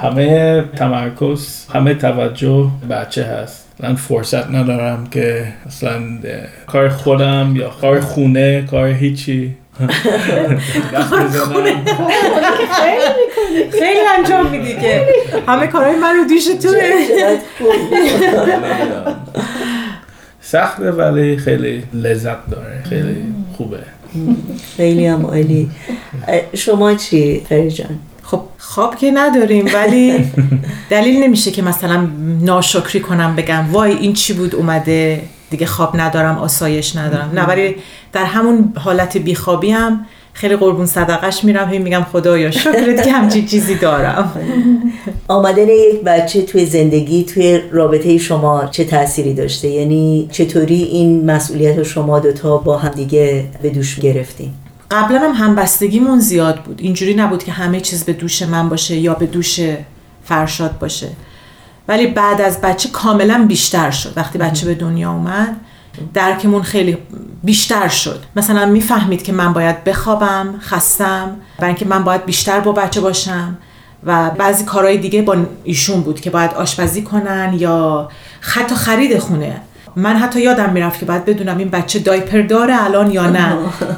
همه 0.01 0.63
تمرکز 0.75 1.65
همه 1.73 1.93
توجه 1.93 2.67
بچه 2.89 3.23
هست. 3.23 3.67
من 3.79 3.95
فرصت 3.95 4.49
ندارم 4.49 5.07
که 5.11 5.47
اصلا 5.65 6.01
کار 6.67 6.89
خودم 6.89 7.53
یا 7.55 7.69
کار 7.69 7.99
خونه 7.99 8.65
کار 8.71 8.87
هیچی. 8.87 9.55
خیلی 13.79 13.99
انجام 14.17 14.49
میدی 14.51 14.73
که 14.73 15.07
همه 15.47 15.67
کارهای 15.67 15.95
من 15.95 16.15
رو 16.15 16.23
دیش 16.27 16.45
توه. 16.45 16.81
سخته 20.41 20.91
ولی 20.91 21.37
خیلی 21.37 21.83
لذت 21.93 22.49
داره. 22.49 22.83
خیلی 22.89 23.33
خوبه. 23.57 23.79
خیلی 24.77 25.05
هم 25.05 25.25
عالی. 25.25 25.69
شما 26.53 26.93
چی 26.93 27.41
فری 27.49 27.71
جان؟ 27.71 27.99
خب 28.23 28.41
خواب 28.57 28.95
که 28.95 29.11
نداریم 29.11 29.65
ولی 29.73 30.31
دلیل 30.89 31.23
نمیشه 31.23 31.51
که 31.51 31.61
مثلا 31.61 32.07
ناشکری 32.41 32.99
کنم 32.99 33.35
بگم 33.35 33.71
وای 33.71 33.91
این 33.91 34.13
چی 34.13 34.33
بود 34.33 34.55
اومده 34.55 35.21
دیگه 35.49 35.65
خواب 35.65 36.01
ندارم 36.01 36.37
آسایش 36.37 36.95
ندارم. 36.95 37.31
نه 37.33 37.45
ولی 37.45 37.75
در 38.13 38.25
همون 38.25 38.73
حالت 38.77 39.17
بیخوابی 39.17 39.71
هم 39.71 40.05
خیلی 40.33 40.55
قربون 40.55 40.85
صدقش 40.85 41.43
میرم 41.43 41.69
هی 41.69 41.79
میگم 41.79 42.05
خدایا 42.11 42.51
شکرت 42.51 43.03
که 43.03 43.11
همچین 43.11 43.45
چیزی 43.45 43.75
دارم. 43.75 44.31
آمدن 45.27 45.67
یک 45.67 46.01
بچه 46.05 46.41
توی 46.41 46.65
زندگی 46.65 47.23
توی 47.23 47.61
رابطه 47.71 48.17
شما 48.17 48.65
چه 48.65 48.83
تأثیری 48.83 49.33
داشته؟ 49.33 49.67
یعنی 49.67 50.29
چطوری 50.31 50.83
این 50.83 51.31
مسئولیت 51.31 51.83
شما 51.83 52.19
دوتا 52.19 52.57
با 52.57 52.77
هم 52.77 52.89
دیگه 52.89 53.45
به 53.61 53.69
دوش 53.69 53.99
گرفتیم 53.99 54.53
قبلا 54.91 55.19
هم 55.19 55.45
همبستگیمون 55.45 56.19
زیاد 56.19 56.63
بود. 56.63 56.79
اینجوری 56.81 57.13
نبود 57.13 57.43
که 57.43 57.51
همه 57.51 57.79
چیز 57.81 58.03
به 58.03 58.13
دوش 58.13 58.41
من 58.41 58.69
باشه 58.69 58.95
یا 58.95 59.13
به 59.13 59.25
دوش 59.25 59.59
فرشاد 60.23 60.79
باشه. 60.79 61.07
ولی 61.87 62.07
بعد 62.07 62.41
از 62.41 62.61
بچه 62.61 62.89
کاملا 62.89 63.45
بیشتر 63.47 63.91
شد. 63.91 64.13
وقتی 64.15 64.37
بچه 64.37 64.65
به 64.65 64.73
دنیا 64.73 65.11
اومد 65.11 65.55
درکمون 66.13 66.61
خیلی 66.61 66.97
بیشتر 67.43 67.87
شد. 67.87 68.23
مثلا 68.35 68.65
می‌فهمید 68.65 69.23
که 69.23 69.33
من 69.33 69.53
باید 69.53 69.83
بخوابم 69.83 70.55
خستم 70.61 71.35
و 71.59 71.65
اینکه 71.65 71.85
من 71.85 72.03
باید 72.03 72.25
بیشتر 72.25 72.59
با 72.59 72.71
بچه 72.71 73.01
باشم 73.01 73.57
و 74.03 74.29
بعضی 74.29 74.63
کارهای 74.63 74.97
دیگه 74.97 75.21
با 75.21 75.37
ایشون 75.63 76.01
بود 76.01 76.21
که 76.21 76.29
باید 76.29 76.51
آشپزی 76.51 77.01
کنن 77.01 77.53
یا 77.57 78.09
حتی 78.41 78.75
خرید 78.75 79.19
خونه. 79.19 79.61
من 79.95 80.15
حتی 80.15 80.41
یادم 80.41 80.69
می‌رفت 80.69 80.99
که 80.99 81.05
باید 81.05 81.25
بدونم 81.25 81.57
این 81.57 81.69
بچه 81.69 81.99
دایپر 81.99 82.41
داره 82.41 82.83
الان 82.83 83.11
یا 83.11 83.29
نه. 83.29 83.55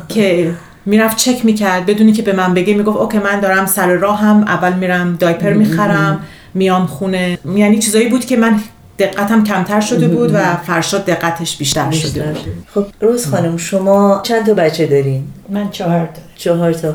که 0.09 0.53
می‌رفت 0.85 1.17
چک 1.17 1.45
می‌کرد 1.45 1.85
بدونی 1.85 2.11
که 2.11 2.21
به 2.21 2.33
من 2.33 2.53
بگه 2.53 2.73
می‌گفت 2.73 2.97
اوکی 2.97 3.19
من 3.19 3.39
دارم 3.39 3.65
سر 3.65 3.87
راهم 3.87 4.43
اول 4.43 4.73
میرم 4.73 5.15
دایپر 5.15 5.53
می‌خرم 5.53 6.19
میام 6.53 6.85
خونه. 6.85 7.37
یعنی 7.55 7.79
چیزایی 7.79 8.09
بود 8.09 8.25
که 8.25 8.37
من 8.37 8.59
دقتم 8.99 9.43
کمتر 9.43 9.81
شده 9.81 10.07
بود 10.07 10.31
و 10.33 10.55
فرشاد 10.55 11.05
دقتش 11.05 11.57
بیشتر, 11.57 11.91
شده 11.91 12.23
بود. 12.23 12.37
خب 12.73 12.85
روز 13.01 13.25
خانم 13.25 13.57
شما 13.57 14.21
چند 14.23 14.45
تا 14.45 14.53
بچه 14.53 14.85
دارین؟ 14.85 15.23
من 15.49 15.69
چهار 15.69 16.05
تا. 16.05 16.21
چهار 16.35 16.73
تا. 16.73 16.93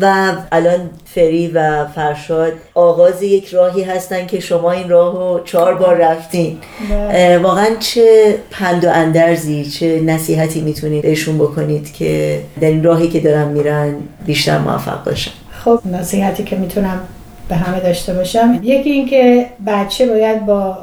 و 0.00 0.32
الان 0.52 0.90
فری 1.04 1.48
و 1.48 1.86
فرشاد 1.94 2.52
آغاز 2.74 3.22
یک 3.22 3.48
راهی 3.48 3.82
هستن 3.82 4.26
که 4.26 4.40
شما 4.40 4.72
این 4.72 4.88
راه 4.88 5.14
رو 5.14 5.40
چهار 5.44 5.74
بار 5.74 5.94
رفتین. 5.94 6.58
بله. 6.90 7.38
واقعا 7.38 7.66
چه 7.80 8.38
پند 8.50 8.84
و 8.84 8.90
اندرزی 8.90 9.64
چه 9.64 10.00
نصیحتی 10.00 10.60
می‌تونید 10.60 11.02
بهشون 11.02 11.38
بکنید 11.38 11.92
که 11.92 12.40
در 12.60 12.68
این 12.68 12.84
راهی 12.84 13.08
که 13.08 13.20
دارن 13.20 13.48
میرن 13.48 13.94
بیشتر 14.26 14.58
موفق 14.58 15.04
باشن؟ 15.04 15.30
خب 15.64 15.80
نصیحتی 15.92 16.44
که 16.44 16.56
می‌تونم 16.56 17.00
به 17.48 17.56
همه 17.56 17.80
داشته 17.80 18.14
باشم. 18.14 18.60
یکی 18.62 18.90
اینکه 18.90 19.46
بچه 19.66 20.06
باید 20.06 20.46
با 20.46 20.78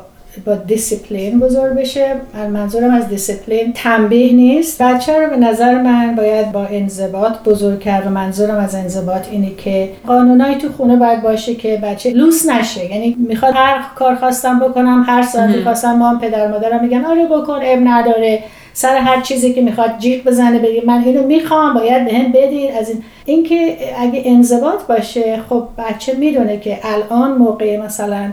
با 0.45 0.55
دیسیپلین 0.55 1.39
بزرگ 1.39 1.73
بشه. 1.73 2.15
منظورم 2.53 2.93
از 2.93 3.07
دیسیپلین 3.07 3.73
تنبیه 3.73 4.33
نیست. 4.33 4.81
بچه 4.81 5.19
رو 5.19 5.29
به 5.29 5.37
نظر 5.37 5.81
من 5.81 6.15
باید 6.15 6.51
با 6.51 6.65
انضباط 6.65 7.43
بزرگ 7.45 7.79
کرد 7.79 8.07
و 8.07 8.09
منظورم 8.09 8.57
از 8.57 8.75
انضباط 8.75 9.27
اینه 9.31 9.55
که 9.55 9.89
قانونایی 10.07 10.55
تو 10.55 10.69
خونه 10.71 10.95
باید 10.95 11.21
باشه 11.21 11.55
که 11.55 11.77
بچه 11.83 12.09
لوس 12.09 12.49
نشه. 12.49 12.91
یعنی 12.91 13.15
می‌خواد 13.19 13.53
هر 13.55 13.81
کار 13.95 14.15
خواستم 14.15 14.59
بکنم 14.59 15.03
هر 15.07 15.21
ساعتی 15.21 15.63
خواستم 15.63 15.93
ما 15.93 16.19
پدر 16.21 16.47
مادرم 16.47 16.83
میگن 16.83 17.05
آره 17.05 17.25
بکن 17.25 17.59
عیب 17.63 17.79
نداره. 17.83 18.43
سر 18.73 18.97
هر 18.97 19.21
چیزی 19.21 19.53
که 19.53 19.61
می‌خواد 19.61 19.97
جیغ 19.99 20.23
بزنه 20.23 20.59
بگه 20.59 20.83
من 20.85 21.03
اینو 21.03 21.23
می‌خوام 21.23 21.73
باید 21.73 22.05
بهم 22.05 22.31
بدین. 22.31 22.75
از 22.75 22.89
این 22.89 23.03
اینکه 23.25 23.77
اگه 23.99 24.21
انضباط 24.25 24.83
باشه 24.83 25.39
خب 25.49 25.67
بچه 25.77 26.13
می‌دونه 26.13 26.59
که 26.59 26.77
الان 26.83 27.37
موقع 27.37 27.77
مثلا 27.77 28.31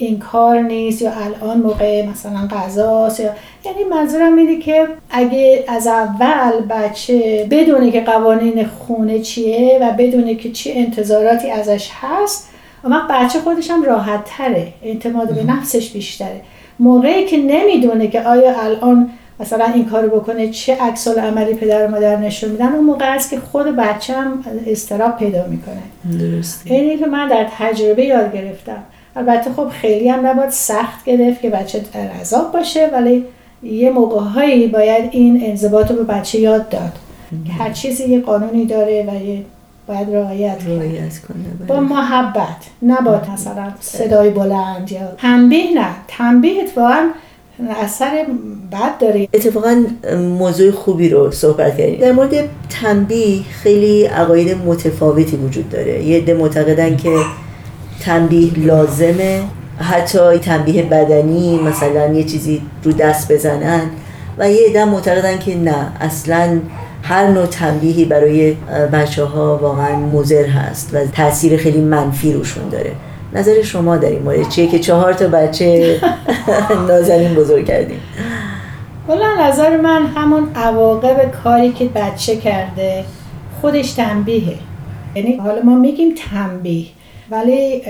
این 0.00 0.18
کار 0.18 0.60
نیست 0.60 1.02
یا 1.02 1.12
الان 1.12 1.58
موقع 1.58 2.06
مثلا 2.06 2.48
غذاست 2.50 3.20
یا 3.20 3.30
یعنی 3.64 3.84
منظورم 3.84 4.36
اینه 4.36 4.58
که 4.58 4.88
اگه 5.10 5.64
از 5.68 5.86
اول 5.86 6.60
بچه 6.70 7.46
بدونه 7.50 7.90
که 7.90 8.00
قوانین 8.00 8.66
خونه 8.66 9.20
چیه 9.20 9.78
و 9.82 9.92
بدونه 9.98 10.34
که 10.34 10.50
چی 10.50 10.72
انتظاراتی 10.72 11.50
ازش 11.50 11.90
هست 12.00 12.48
اما 12.84 13.00
بچه 13.10 13.40
خودش 13.40 13.70
هم 13.70 13.84
راحت 13.84 14.24
تره 14.24 14.72
اعتماد 14.82 15.34
به 15.34 15.44
نفسش 15.44 15.90
بیشتره. 15.90 16.40
موقعی 16.78 17.26
که 17.26 17.36
نمی‌دونه 17.36 18.08
که 18.08 18.22
آیا 18.22 18.62
الان 18.62 19.10
مثلا 19.40 19.64
این 19.64 19.84
کارو 19.84 20.20
بکنه 20.20 20.48
چه 20.48 20.76
عکس 20.80 21.08
عملی 21.08 21.54
پدر 21.54 21.86
و 21.86 21.90
مادر 21.90 22.16
نشون 22.16 22.50
میدن 22.50 22.72
اون 22.72 22.84
موقع 22.84 23.14
است 23.14 23.30
که 23.30 23.40
خود 23.40 23.76
بچه 23.76 24.14
هم 24.14 24.44
استراب 24.66 25.16
پیدا 25.16 25.46
می‌کنه. 25.46 26.18
درسته. 26.18 26.74
اینی 26.74 26.96
که 26.96 27.06
من 27.06 27.28
در 27.28 27.46
تجربه 27.58 28.04
یاد 28.04 28.32
گرفتم. 28.32 28.82
البته 29.18 29.52
خب 29.52 29.68
خیلی 29.68 30.08
هم 30.08 30.26
نباید 30.26 30.50
سخت 30.50 31.04
گرفت 31.04 31.40
که 31.40 31.50
بچه 31.50 31.80
در 31.94 32.20
عذاب 32.20 32.52
باشه 32.52 32.90
ولی 32.92 33.24
یه 33.62 33.90
موقع 33.90 34.20
هایی 34.20 34.68
باید 34.68 35.08
این 35.12 35.40
انضباط 35.44 35.90
رو 35.90 35.96
به 35.96 36.02
بچه 36.04 36.40
یاد 36.40 36.68
داد. 36.68 36.92
که 37.46 37.52
هر 37.52 37.72
چیزی 37.72 38.04
یه 38.04 38.20
قانونی 38.20 38.66
داره 38.66 39.06
و 39.08 39.26
یه 39.26 39.44
باید 39.86 40.14
رعایت 40.14 40.58
کنه. 41.28 41.66
با 41.68 41.80
محبت 41.80 42.56
نباید 42.82 43.30
مثلا 43.32 43.72
صدای 43.80 44.30
بلند 44.30 44.92
یا 44.92 45.00
تنبیه 45.18 45.74
نه. 45.74 45.88
تنبیه 46.08 46.62
اتفاقا 46.62 47.08
اثر 47.82 48.26
بد 48.72 48.98
داره. 48.98 49.28
اتفاقا 49.34 49.84
موضوع 50.38 50.70
خوبی 50.70 51.08
رو 51.08 51.30
صحبت 51.30 51.78
کردیم. 51.78 52.00
در 52.00 52.12
مورد 52.12 52.48
تنبیه 52.82 53.42
خیلی 53.42 54.04
عقاید 54.04 54.56
متفاوتی 54.66 55.36
وجود 55.36 55.70
داره. 55.70 56.04
یه 56.04 56.18
عده 56.18 56.34
معتقدن 56.34 56.96
که 56.96 57.10
تنبیه 58.00 58.58
لازمه. 58.58 59.42
حتی 59.80 60.38
تنبیه 60.38 60.82
بدنی 60.82 61.58
مثلا 61.58 62.12
یه 62.12 62.24
چیزی 62.24 62.62
رو 62.84 62.92
دست 62.92 63.32
بزنن 63.32 63.80
و 64.38 64.50
یه 64.50 64.68
عده 64.68 64.84
معتقدن 64.84 65.38
که 65.38 65.56
نه 65.56 65.92
اصلا 66.00 66.60
هر 67.02 67.26
نوع 67.26 67.46
تنبیهی 67.46 68.04
برای 68.04 68.56
بچه 68.92 69.24
ها 69.24 69.56
واقعا 69.56 69.96
مضر 69.96 70.46
هست 70.46 70.90
و 70.94 71.06
تاثیر 71.06 71.56
خیلی 71.56 71.80
منفی 71.80 72.32
روشون 72.32 72.68
داره. 72.68 72.92
نظر 73.32 73.62
شما 73.62 73.96
در 73.96 74.08
این 74.08 74.22
مورد 74.22 74.48
چیه 74.48 74.66
که 74.66 74.78
چهار 74.78 75.12
تا 75.12 75.28
بچه 75.28 76.00
نازنین 76.88 77.34
بزرگ 77.34 77.66
کردیم؟ 77.66 78.00
والا 79.08 79.48
نظر 79.48 79.76
من 79.76 80.06
همون 80.06 80.48
عواقب 80.54 81.30
کاری 81.44 81.72
که 81.72 81.84
بچه 81.84 82.36
کرده 82.36 83.04
خودش 83.60 83.92
تنبیهه. 83.92 84.54
یعنی 85.14 85.36
حالا 85.36 85.62
ما 85.62 85.74
میگیم 85.74 86.14
تنبیه. 86.30 86.86
ولی 87.30 87.82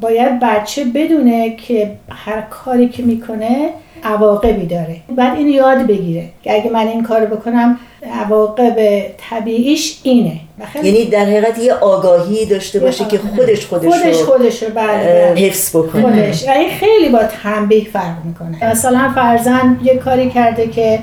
باید 0.00 0.40
بچه 0.40 0.84
بدونه 0.84 1.56
که 1.56 1.90
هر 2.10 2.40
کاری 2.40 2.88
که 2.88 3.02
می‌کنه 3.02 3.68
عواقبی 4.04 4.66
داره. 4.66 4.96
بعد 5.16 5.38
این 5.38 5.48
یاد 5.48 5.86
بگیره. 5.86 6.24
که 6.42 6.54
اگه 6.54 6.70
من 6.70 6.88
این 6.88 7.02
کار 7.02 7.24
بکنم 7.24 7.78
عواقب 8.12 9.06
طبیعیش 9.30 10.00
اینه. 10.02 10.32
یعنی 10.82 11.04
در 11.04 11.24
حقیقت 11.24 11.58
یه 11.58 11.72
آگاهی 11.72 12.46
داشته 12.46 12.80
باشه 12.80 13.04
که 13.04 13.18
خودش 13.18 13.66
خودش 13.66 13.92
خودش 13.92 14.16
خودش 14.16 14.62
رو 14.62 14.68
بله 14.74 15.34
حفظ 15.36 15.76
بکنه. 15.76 16.02
خودش. 16.02 16.42
یعنی 16.42 16.68
خیلی 16.68 17.08
با 17.08 17.22
تنبیه 17.42 17.84
فرق 17.84 18.24
می‌کنه. 18.24 18.70
مثلا 18.70 19.12
فرزن 19.14 19.80
یه 19.84 19.96
کاری 19.96 20.30
کرده 20.30 20.66
که 20.66 20.98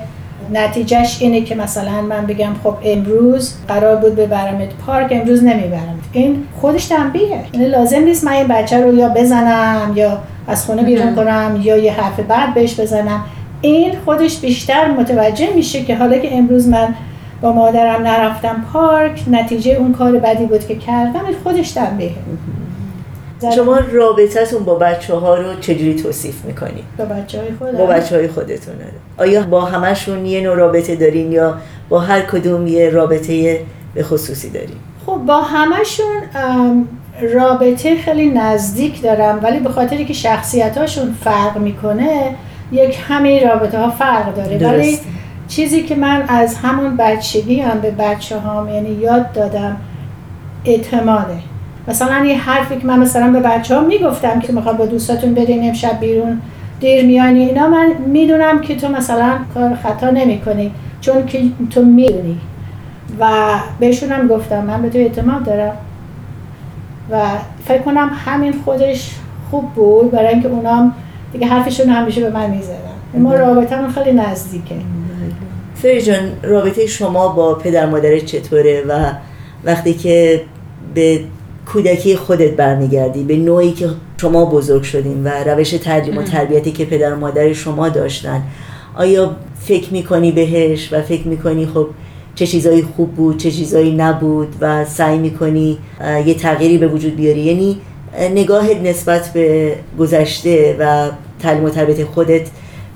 نتیجهش 0.54 1.22
اینه 1.22 1.42
که 1.42 1.56
مثلا 1.56 2.02
من 2.02 2.26
بگم 2.26 2.54
خب 2.64 2.76
امروز 2.84 3.54
قرار 3.68 3.96
بود 3.96 4.16
ببرمت 4.16 4.70
پارک 4.86 5.08
امروز 5.12 5.44
نمی‌برم. 5.44 6.00
این 6.12 6.44
خودش 6.62 6.86
تنبیهه 6.86 7.46
یعنی 7.54 7.68
لازم 7.68 8.00
نیست 8.00 8.24
من 8.24 8.32
این 8.32 8.48
بچه 8.48 8.84
رو 8.84 8.96
یا 8.96 9.10
بزنم 9.10 9.94
یا 9.96 10.20
از 10.48 10.66
خونه 10.66 10.84
بیرون 10.84 11.16
کنم 11.16 11.60
یا 11.64 11.78
یه 11.78 11.94
حرف 11.94 12.20
بعد 12.20 12.54
بهش 12.54 12.80
بزنم. 12.80 13.24
این 13.62 13.94
خودش 14.06 14.40
بیشتر 14.40 14.92
متوجه 14.92 15.50
میشه 15.56 15.84
که 15.84 15.96
حالا 15.96 16.18
که 16.18 16.38
امروز 16.38 16.68
من 16.68 16.96
با 17.42 17.54
مادرم 17.54 18.02
نرفتم 18.02 18.66
پارک 18.74 19.24
نتیجه 19.32 19.72
اون 19.72 19.94
کار 19.94 20.12
بدی 20.12 20.46
بود 20.46 20.68
که 20.68 20.76
کردم 20.76 21.24
خودش 21.44 21.72
تنبیهه 21.72 22.16
شما 23.52 23.80
رابطتون 23.92 24.64
با 24.64 24.76
بچه 24.76 25.16
ها 25.16 25.36
رو 25.36 25.60
چجوری 25.60 25.96
توصیف 25.96 26.46
می‌کنید؟ 26.46 26.84
با 26.98 27.06
بچه 27.06 27.40
های 27.40 27.52
خودتون 27.60 27.78
با 27.80 27.86
بچه 27.86 28.16
های 28.16 28.28
خودتون 28.28 28.76
آیا 29.18 29.42
با 29.42 29.62
همشون 29.62 30.26
یه 30.26 30.42
نوع 30.42 30.56
رابطه 30.56 30.96
دارین 30.96 31.32
یا 31.32 31.58
با 31.90 32.00
هر 32.00 32.22
کدوم 32.22 32.68
یه 32.68 32.90
رابطه 32.90 33.60
به 33.94 34.04
خصوصی 34.04 34.50
دارین؟ 34.50 34.78
خب 35.06 35.18
با 35.18 35.42
همشون 35.42 36.16
رابطه 37.22 37.98
خیلی 37.98 38.30
نزدیک 38.30 39.02
دارم 39.02 39.40
ولی 39.44 39.60
به 39.60 39.70
خاطری 39.70 40.06
که 40.06 40.14
شخصیتاشون 40.14 41.16
فرق 41.24 41.58
می‌کنه 41.58 42.36
یک 42.72 42.98
همه 43.08 43.48
رابطه 43.48 43.80
ها 43.80 43.90
فرق 43.90 44.36
داره 44.36 44.58
درست. 44.58 44.74
ولی 44.74 45.00
چیزی 45.48 45.84
که 45.84 45.96
من 45.96 46.26
از 46.28 46.56
همون 46.56 46.98
بچگی 46.98 47.60
هم 47.60 47.80
به 47.82 47.92
بچه 47.92 48.38
هام 48.38 48.70
یعنی 48.70 48.90
یاد 48.90 49.32
دادم 49.32 49.78
اعتماده 50.66 51.38
مثلا 51.88 52.26
یه 52.26 52.38
حرفی 52.38 52.76
که 52.76 52.88
من 52.88 53.00
مثلا 53.00 53.32
به 53.32 53.40
بچه 53.40 53.76
ها 53.76 53.82
می‌گفتم 53.82 54.40
که 54.40 54.54
می‌خوام 54.54 54.78
با 54.78 54.86
دوستاتون 54.86 55.34
برین 55.34 55.68
امشب 55.68 56.00
بیرون 56.00 56.42
دیر 56.80 57.06
میانی 57.06 57.40
اینا 57.40 57.68
من 57.68 57.92
می‌دونم 58.08 58.62
که 58.62 58.76
تو 58.76 58.88
مثلا 58.88 59.38
کار 59.54 59.76
خطا 59.76 60.10
نمی 60.10 60.42
کنی 60.42 60.72
چون 61.02 61.26
که 61.26 61.42
تو 61.70 61.82
می‌دونی. 61.82 62.38
و 63.20 63.28
بهشونم 63.80 64.28
گفتم 64.28 64.66
من 64.66 64.82
به 64.82 64.90
تو 64.90 64.98
اعتماد 64.98 65.44
دارم. 65.44 65.74
و 67.12 67.22
فکر 67.68 67.82
کنم 67.82 68.12
همین 68.26 68.54
خودش 68.66 69.12
خوب 69.52 69.74
بود 69.74 70.12
برای 70.12 70.28
اینکه 70.28 70.48
اونام 70.48 70.94
دیگه 71.34 71.48
حرفشون 71.48 71.90
همیشه 71.90 72.22
به 72.22 72.30
من 72.30 72.50
می‌زدن. 72.50 73.20
ما 73.20 73.34
رابطه 73.36 73.88
خیلی 73.88 74.12
نزدیکه. 74.12 74.76
فری 75.76 76.02
جان 76.02 76.32
رابطه 76.44 76.88
شما 76.88 77.28
با 77.28 77.56
پدر 77.56 77.86
مادر 77.86 78.20
چطوره؟ 78.20 78.84
و 78.88 79.12
وقتی 79.64 79.94
که 79.94 80.42
به 80.94 81.20
کودکی 81.66 82.16
خودت 82.16 82.52
برمیگردی 82.52 83.24
به 83.24 83.38
نوعی 83.38 83.72
که 83.72 83.90
شما 84.22 84.46
بزرگ 84.46 84.84
شدین 84.84 85.24
و 85.24 85.28
روش 85.28 85.72
تعلیم 85.72 86.18
و 86.18 86.24
تربیتی 86.24 86.72
که 86.72 86.86
پدر 86.86 87.14
و 87.14 87.20
مادر 87.20 87.54
شما 87.54 87.90
داشتن. 87.90 88.44
آیا 88.96 89.36
فکر 89.60 89.94
می‌کنی 89.94 90.32
بهش 90.32 90.94
و 90.94 91.02
فکر 91.02 91.28
می‌کنی 91.28 91.66
خب 91.66 91.88
چه 92.36 92.48
چیزایی 92.48 92.82
خوب 92.82 93.12
بود 93.12 93.38
چه 93.38 93.52
چیزایی 93.52 93.96
نبود 93.96 94.56
و 94.62 94.86
سعی 94.86 95.18
می‌کنی 95.18 95.78
یه 96.26 96.34
تغییری 96.34 96.78
به 96.78 96.88
وجود 96.88 97.16
بیاری؟ 97.16 97.42
یعنی 97.42 97.82
نگاهت 98.20 98.78
نسبت 98.78 99.34
به 99.34 99.76
گذشته 100.00 100.76
و 100.80 101.10
تعلیم 101.40 101.64
و 101.64 101.70
تربیت 101.70 102.04
خودت 102.04 102.48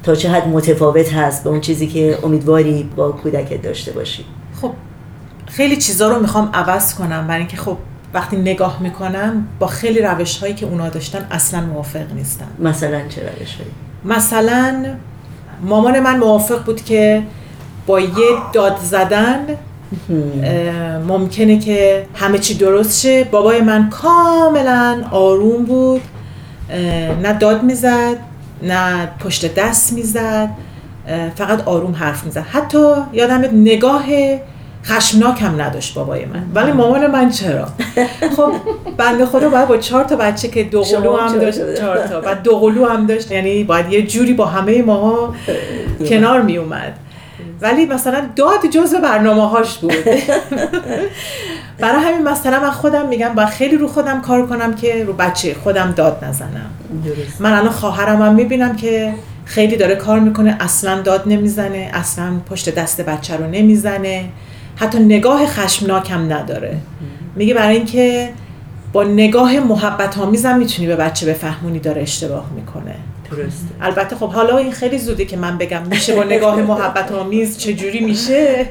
تا 0.04 0.16
چه 0.16 0.30
حد 0.30 0.48
متفاوت 0.48 1.14
هست 1.14 1.44
به 1.44 1.50
اون 1.50 1.62
چیزی 1.62 1.88
که 1.88 2.18
امیدواری 2.24 2.90
با 2.96 3.12
کودکت 3.12 3.62
داشته 3.62 3.92
باشی؟ 3.92 4.26
خب 4.62 4.72
خیلی 5.48 5.78
چیزا 5.78 6.10
رو 6.10 6.22
می‌خوام 6.22 6.50
عوض 6.54 6.96
کنم 6.96 7.28
برای 7.28 7.40
اینکه 7.40 7.58
خب 7.58 7.78
وقتی 8.14 8.38
نگاه 8.38 8.82
می‌کنم 8.82 9.48
با 9.60 9.68
خیلی 9.68 10.02
روش 10.02 10.38
هایی 10.38 10.54
که 10.54 10.66
اونا 10.66 10.90
داشتن 10.90 11.28
اصلا 11.32 11.62
موافق 11.62 12.14
نیستم. 12.16 12.48
مثلا 12.60 13.08
چه 13.10 13.22
روش 13.22 13.56
هایی؟ 13.56 13.72
مثلا 14.06 14.86
مامان 15.62 16.00
من 16.00 16.18
موافق 16.18 16.66
بود 16.66 16.84
که 16.84 17.24
با 17.88 18.00
یه 18.00 18.10
داد 18.54 18.78
زدن 18.84 19.46
ممکنه 21.08 21.60
که 21.60 22.06
همه 22.16 22.38
چی 22.38 22.54
درست 22.54 23.02
شه. 23.02 23.24
بابای 23.24 23.62
من 23.62 23.90
کاملا 23.90 25.04
آروم 25.12 25.66
بود. 25.66 26.02
نه 27.24 27.34
داد 27.34 27.64
می‌زد 27.64 28.18
نه 28.64 29.06
پشت 29.06 29.56
دست 29.56 29.94
می‌زد. 29.94 30.50
فقط 31.36 31.68
آروم 31.68 31.96
حرف 31.96 32.24
می‌زد. 32.24 32.46
حتی 32.52 32.94
یادم 33.14 33.42
نگاه 33.54 34.06
خشمناک 34.86 35.42
هم 35.42 35.62
نداشت 35.62 35.94
بابای 35.94 36.26
من. 36.26 36.44
ولی 36.56 36.72
مامان 36.72 37.08
من 37.08 37.30
چرا؟ 37.30 37.68
خب 38.38 38.52
بنده 38.98 39.26
خدا 39.26 39.50
باید 39.50 39.68
با 39.68 39.78
چهار 39.78 40.04
تا 40.04 40.16
بچه 40.16 40.48
که 40.48 40.64
دوقلو 40.64 41.18
هم 41.18 41.40
داشت 41.40 41.76
چهار 41.76 42.08
تا. 42.08 42.22
و 42.26 42.36
دوقلو 42.36 42.86
هم 42.86 43.06
داشت. 43.06 43.32
یعنی 43.32 43.64
باید 43.64 43.92
یه 43.92 44.08
جوری 44.08 44.34
با 44.34 44.46
همه 44.46 44.82
ماها 44.82 45.36
کنار 46.10 46.42
می 46.42 46.58
اومد. 46.58 46.94
ولی 47.62 47.86
مثلا 47.86 48.22
داد 48.36 48.66
جزء 48.72 49.00
برنامه 49.00 49.50
هاش 49.50 49.78
بود. 49.78 49.94
برای 51.80 52.02
همین 52.02 52.28
مثلا 52.28 52.60
من 52.60 52.72
خودم 52.72 53.08
میگم 53.08 53.34
باید 53.36 53.50
خیلی 53.50 53.78
رو 53.78 53.88
خودم 53.88 54.22
کار 54.22 54.48
کنم 54.48 54.76
که 54.76 55.04
رو 55.04 55.14
بچه 55.14 55.56
خودم 55.64 55.94
داد 55.96 56.26
نزنم. 56.26 56.70
من 57.40 57.54
الان 57.54 57.70
خواهرم 57.70 58.22
هم 58.22 58.36
می‌بینم 58.36 58.76
که 58.76 59.14
خیلی 59.46 59.78
داره 59.78 59.96
کار 59.96 60.20
می‌کنه 60.20 60.58
اصلا 60.60 61.02
داد 61.02 61.24
نمی‌زنه 61.26 61.92
اصلا 61.94 62.32
پشت 62.50 62.76
دست 62.76 63.02
بچه 63.02 63.38
رو 63.38 63.48
نمی‌زنه. 63.48 64.26
حتی 64.80 65.00
نگاه 65.00 65.46
خشمناکم 65.46 66.34
نداره. 66.34 66.78
میگه 67.36 67.54
برای 67.54 67.76
اینکه 67.76 68.30
با 68.94 69.04
نگاه 69.04 69.60
محبت 69.60 70.18
آمیزم 70.18 70.58
می‌تونی 70.58 70.88
به 70.88 70.96
بچه 70.96 71.26
بفهمونی 71.26 71.80
داره 71.80 72.02
اشتباه 72.02 72.46
می‌کنه. 72.56 72.96
درسته. 73.32 73.66
البته 73.82 74.16
خب 74.16 74.30
حالا 74.30 74.58
این 74.58 74.72
خیلی 74.72 74.98
زوده 74.98 75.26
که 75.26 75.38
من 75.38 75.58
بگم 75.58 75.82
میشه 75.90 76.16
با 76.16 76.24
نگاه 76.24 76.62
محبت 76.72 77.12
آمیز 77.12 77.58
چجوری 77.58 78.00
میشه؟ 78.00 78.66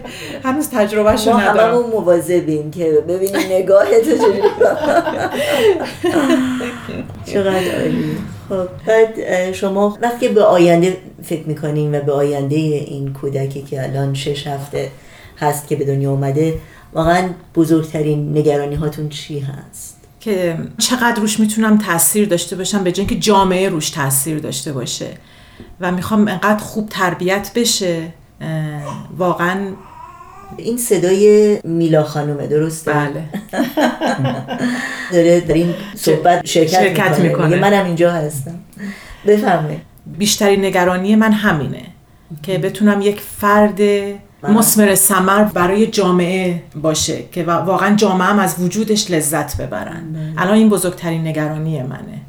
هنوز 0.44 0.70
تجربهشو 0.70 1.38
ندارم. 1.38 1.70
ما 1.70 1.78
هممون 1.78 1.90
مواظبیم 1.90 2.70
که 2.70 2.84
ببینیم 3.08 3.40
نگاه 3.50 3.86
چجوری. 4.00 4.40
چقدر 7.32 7.80
عالی. 7.80 8.16
خب 8.48 8.68
بعد 8.86 9.52
شما 9.52 9.98
وقتی 10.02 10.28
به 10.28 10.42
آینده 10.42 10.96
فکر 11.22 11.46
می‌کنین 11.46 11.94
و 11.94 12.00
به 12.00 12.12
آینده 12.12 12.56
این 12.56 13.12
کودکی 13.12 13.62
که 13.62 13.82
الان 13.82 14.14
شش 14.14 14.46
هفته 14.46 14.88
هست 15.40 15.68
که 15.68 15.76
به 15.76 15.84
دنیا 15.84 16.10
اومده 16.10 16.54
واقعا 16.92 17.28
بزرگترین 17.54 18.38
نگرانی 18.38 18.74
هاتون 18.74 19.08
چی 19.08 19.38
هست؟ 19.38 19.98
که 20.20 20.58
چقدر 20.78 21.20
روش 21.20 21.40
می‌تونم 21.40 21.78
تاثیر 21.78 22.28
داشته 22.28 22.56
باشم 22.56 22.84
به 22.84 22.92
که 22.92 23.14
جامعه 23.14 23.68
روش 23.68 23.90
تاثیر 23.90 24.38
داشته 24.38 24.72
باشه. 24.72 25.08
و 25.80 25.92
می‌خوام 25.92 26.28
انقدر 26.28 26.58
خوب 26.58 26.88
تربیت 26.88 27.50
بشه 27.54 28.02
واقعا 29.16 29.72
این 30.56 30.78
صدای 30.78 31.58
میلا 31.64 32.04
خانومه 32.04 32.46
درسته؟ 32.46 32.92
بله. 32.92 33.24
داره 35.12 35.40
در 35.40 35.54
این 35.54 35.74
صحبت 35.94 36.46
شرکت, 36.46 36.70
شرکت 36.70 37.20
می‌کنه, 37.20 37.46
می‌کنه. 37.46 37.70
منم 37.70 37.84
اینجا 37.84 38.12
هستم. 38.12 38.58
بفهمه 39.26 39.80
بیشترین 40.18 40.64
نگرانی 40.64 41.16
من 41.16 41.32
همینه 41.32 41.82
که 42.42 42.58
بتونم 42.58 43.00
یک 43.00 43.20
فرد 43.20 43.80
مسمر 44.42 44.94
سمر 44.94 45.44
برای 45.44 45.86
جامعه 45.86 46.62
باشه 46.82 47.24
که 47.32 47.44
واقعا 47.44 47.96
جامعه 47.96 48.28
هم 48.28 48.38
از 48.38 48.54
وجودش 48.60 49.10
لذت 49.10 49.56
ببرن. 49.56 50.34
الان 50.38 50.54
این 50.54 50.68
بزرگترین 50.68 51.26
نگرانی 51.26 51.82
منه. 51.82 52.20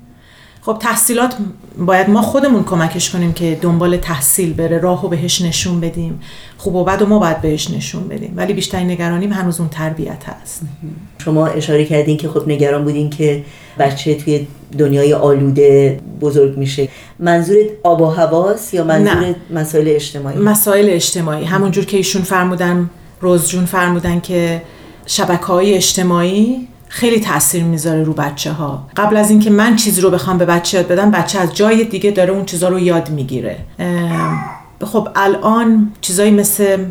خب 0.70 0.78
تحصیلات 0.80 1.36
باید 1.78 2.10
ما 2.10 2.22
خودمون 2.22 2.64
کمکش 2.64 3.10
کنیم 3.10 3.34
که 3.34 3.58
دنبال 3.62 3.98
تحصیل 3.98 4.54
بره 4.54 4.80
راهو 4.80 5.08
بهش 5.08 5.42
نشون 5.42 5.80
بدیم. 5.80 6.22
خوب 6.58 6.76
و 6.76 6.84
بد 6.84 7.02
و 7.02 7.06
ما 7.06 7.20
باید 7.20 7.42
بهش 7.42 7.72
نشون 7.72 8.08
بدیم. 8.08 8.34
ولی 8.36 8.54
بیشتر 8.54 8.80
نگرانیم 8.80 9.34
هنوز 9.34 9.60
اون 9.60 9.70
تربیت 9.70 10.24
هست. 10.26 10.62
شما 11.24 11.48
اشاره 11.48 11.86
کردین 11.86 12.18
که 12.18 12.30
خب 12.30 12.48
نگران 12.48 12.84
بودین 12.84 13.10
که 13.10 13.44
بچه 13.80 14.16
توی 14.16 14.48
دنیای 14.78 15.14
آلوده 15.14 16.00
بزرگ 16.22 16.58
میشه. 16.58 16.88
منظور 17.20 17.58
آب 17.84 18.02
و 18.02 18.06
هواست 18.06 18.74
یا 18.74 18.84
منظور 18.84 19.16
نه. 19.16 19.36
مسائل 19.52 19.88
اجتماعی؟ 19.88 20.38
مسائل 20.38 20.90
اجتماعی. 20.90 21.46
همونجور 21.46 21.86
که 21.86 21.98
ایشون 21.98 22.22
فرمودن 22.22 22.90
روزجون 23.22 23.66
فرمودن 23.66 24.20
که 24.20 24.62
شبکه 25.06 25.46
های 25.46 25.74
اجتماعی 25.74 26.68
خیلی 26.90 27.20
تاثیر 27.20 27.64
می‌ذاره 27.64 28.04
رو 28.04 28.14
بچه 28.14 28.52
ها 28.52 28.88
قبل 28.98 29.18
از 29.18 29.30
اینکه 29.30 29.50
من 29.50 29.76
چیزی 29.76 30.02
رو 30.02 30.10
بخوام 30.10 30.38
به 30.38 30.46
بچه 30.46 30.78
یاد 30.78 30.88
بدم 30.88 31.12
بچه 31.12 31.40
از 31.40 31.56
جای 31.56 31.84
دیگه 31.84 32.12
داره 32.12 32.34
اون 32.34 32.46
چیزا 32.46 32.70
رو 32.70 32.80
یاد 32.80 33.10
می‌گیره. 33.10 33.58
خب 34.86 35.08
الان 35.16 35.92
چیزایی 36.02 36.32
مثل 36.32 36.86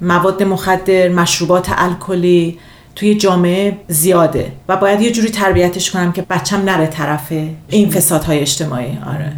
مواد 0.00 0.42
مخدر 0.42 1.08
مشروبات 1.08 1.66
الکلی 1.76 2.58
توی 2.96 3.14
جامعه 3.14 3.76
زیاده 3.88 4.52
و 4.68 4.76
باید 4.76 5.00
یه 5.00 5.12
جوری 5.12 5.30
تربیتش 5.30 5.90
کنم 5.90 6.12
که 6.12 6.22
بچم 6.22 6.62
نره 6.64 6.86
طرف 6.86 7.32
این 7.68 7.90
فسادهای 7.90 8.38
اجتماعی. 8.38 8.98
آره. 9.06 9.32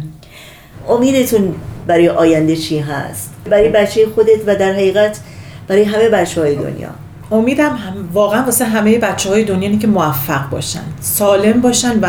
امیدتون 0.89 1.55
برای 1.87 2.09
آینده 2.09 2.55
چی 2.55 2.79
هست؟ 2.79 3.33
برای 3.49 3.69
بچه 3.69 4.07
خودت 4.15 4.39
و 4.47 4.55
در 4.55 4.71
حقیقت 4.71 5.19
برای 5.67 5.83
همه 5.83 6.09
بچه 6.09 6.41
های 6.41 6.55
دنیا. 6.55 6.89
امیدم 7.31 7.69
هم 7.69 7.93
واقعا 8.13 8.43
واسه 8.43 8.65
همه 8.65 8.97
بچه 8.97 9.29
های 9.29 9.43
دنیا 9.43 9.79
که 9.79 9.87
موفق 9.87 10.49
باشن 10.49 10.83
سالم 10.99 11.61
باشن 11.61 11.99
و 12.01 12.07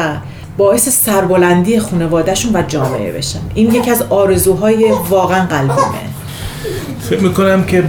باعث 0.56 0.88
سربلندی 0.88 1.80
خانوادهشون 1.80 2.56
و 2.56 2.62
جامعه 2.68 3.12
بشن. 3.12 3.38
این 3.54 3.74
یکی 3.74 3.90
از 3.90 4.02
آرزوهای 4.02 4.92
واقعا 5.08 5.46
قلبیمه 5.46 5.78
فکر 7.00 7.20
می‌کنم 7.20 7.64
که 7.64 7.84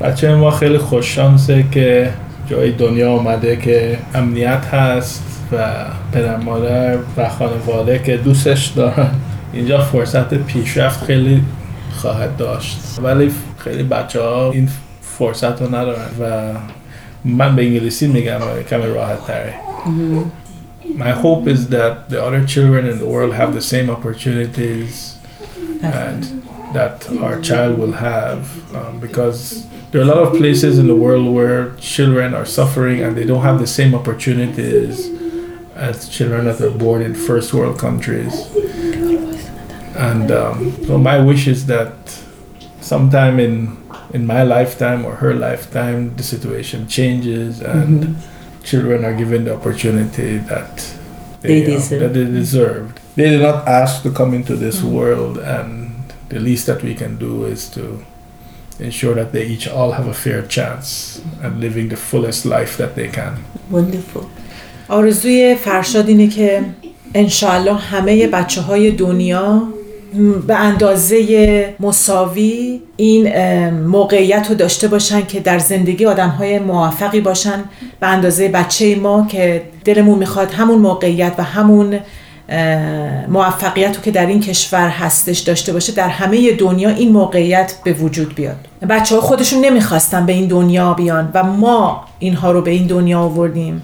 بچه 0.00 0.34
ما 0.34 0.50
خیلی 0.50 0.78
خوششانسه 0.78 1.64
که 1.72 2.12
جای 2.50 2.72
دنیا 2.72 3.12
آمده 3.12 3.56
که 3.56 3.98
امنیت 4.14 4.64
هست 4.64 5.22
و 5.52 5.56
پدر 6.12 6.36
مادر 6.36 6.96
و 7.16 7.28
خانواده 7.28 7.98
که 7.98 8.16
دوستش 8.16 8.66
دارن. 8.66 9.10
اینجا 9.52 9.80
فرصت 9.80 10.34
پیشرفت 10.34 11.04
خیلی 11.04 11.42
خواهد 11.96 12.36
داشت. 12.36 12.80
ولی 13.02 13.32
خیلی 13.58 13.82
بچه 13.82 14.22
ها 14.22 14.50
این 14.50 14.68
فرصت 15.17 15.61
رو 15.61 15.75
ندارن 15.75 16.09
و 16.19 16.53
من 17.25 17.55
به 17.55 17.63
انگلیسی 17.63 18.07
میگم 18.07 18.39
کمی 18.69 18.87
راحت 18.87 19.27
تره 19.27 19.53
My 20.97 21.11
hope 21.11 21.47
is 21.47 21.69
that 21.69 22.09
the 22.09 22.23
other 22.23 22.45
children 22.45 22.85
in 22.85 22.97
the 22.99 23.05
world 23.05 23.33
have 23.33 23.53
the 23.53 23.61
same 23.73 23.89
opportunities 23.89 25.17
and 25.81 26.21
that 26.73 27.09
our 27.25 27.39
child 27.41 27.77
will 27.77 27.93
have 27.93 28.39
um, 28.75 28.99
because 28.99 29.65
there 29.91 30.01
are 30.01 30.03
a 30.03 30.07
lot 30.07 30.17
of 30.17 30.35
places 30.37 30.79
in 30.79 30.87
the 30.87 30.95
world 30.95 31.33
where 31.33 31.75
children 31.75 32.33
are 32.33 32.45
suffering 32.45 33.01
and 33.03 33.15
they 33.15 33.25
don't 33.25 33.43
have 33.43 33.59
the 33.59 33.67
same 33.67 33.93
opportunities 33.93 35.09
as 35.75 36.09
children 36.09 36.45
that 36.45 36.59
are 36.61 36.71
born 36.71 37.01
in 37.01 37.13
first 37.13 37.53
world 37.53 37.77
countries. 37.79 38.33
And 39.95 40.31
um, 40.31 40.85
so 40.85 40.97
my 40.97 41.19
wish 41.19 41.47
is 41.47 41.67
that 41.67 41.93
sometime 42.81 43.39
in 43.39 43.77
in 44.13 44.25
my 44.25 44.43
lifetime 44.43 45.05
or 45.07 45.13
her 45.23 45.33
lifetime 45.33 45.99
the 46.19 46.23
situation 46.23 46.79
changes 46.87 47.61
and 47.61 48.15
children 48.63 49.03
are 49.05 49.15
given 49.23 49.39
the 49.47 49.53
opportunity 49.59 50.31
that 50.53 50.73
They 51.41 51.59
um, 51.65 51.71
deserve. 51.71 51.99
that 52.03 52.13
they 52.17 52.25
deserved. 52.41 52.93
They 53.17 53.29
did 53.33 53.41
not 53.49 53.59
ask 53.81 53.93
to 54.05 54.11
come 54.19 54.31
into 54.39 54.55
this 54.65 54.77
world, 54.97 55.35
and 55.57 55.69
the 56.33 56.39
least 56.47 56.63
that 56.69 56.79
we 56.87 56.93
can 57.01 57.13
do 57.27 57.33
is 57.53 57.61
to 57.77 57.83
ensure 58.79 59.13
that 59.19 59.29
they 59.35 59.45
each 59.53 59.67
all 59.77 59.91
have 59.91 60.07
a 60.15 60.17
fair 60.25 60.41
chance 60.57 60.87
at 61.45 61.51
living 61.65 61.89
the 61.89 61.97
fullest 62.09 62.41
life 62.55 62.73
that 62.81 62.91
they 62.95 63.09
can. 63.17 63.33
Wonderful. 63.71 64.23
آرزوی 64.89 65.55
فرشاد 65.55 66.07
اینه 66.07 66.27
که 66.27 66.61
انشاالله 67.15 67.73
همه 67.75 68.27
بچه 68.27 68.61
های 68.61 68.91
دنیا 68.91 69.53
م، 69.55 69.73
به 70.46 70.54
اندازه 70.54 71.74
مساوی 71.80 72.80
این 72.96 73.28
موقعیت 73.70 74.46
رو 74.48 74.54
داشته 74.54 74.88
باشن 74.88 75.26
که 75.26 75.40
در 75.40 75.58
زندگی 75.58 76.06
آدم 76.06 76.28
های 76.28 76.58
موفقی 76.58 77.20
باشن. 77.20 77.64
به 78.00 78.06
اندازه 78.06 78.48
بچه 78.48 78.96
ما 78.96 79.26
که 79.30 79.62
دلمون 79.84 80.18
می‌خواد 80.18 80.50
همون 80.50 80.78
موقعیت 80.78 81.34
و 81.38 81.42
همون 81.42 81.98
موفقیت 83.28 83.96
رو 83.96 84.02
که 84.02 84.10
در 84.10 84.26
این 84.26 84.40
کشور 84.40 84.88
هستش 84.88 85.38
داشته 85.38 85.72
باشه 85.72 85.92
در 85.92 86.08
همه 86.08 86.52
دنیا 86.52 86.88
این 86.88 87.12
موقعیت 87.12 87.74
به 87.84 87.92
وجود 87.92 88.34
بیاد. 88.34 88.56
بچه 88.88 89.14
ها 89.14 89.20
خودشون 89.20 89.64
نمی‌خواستن 89.64 90.26
به 90.26 90.32
این 90.32 90.48
دنیا 90.48 90.94
بیان 90.94 91.30
و 91.34 91.42
ما 91.42 92.04
اینها 92.18 92.50
رو 92.52 92.62
به 92.62 92.70
این 92.70 92.86
دنیا 92.86 93.20
آوردیم. 93.20 93.82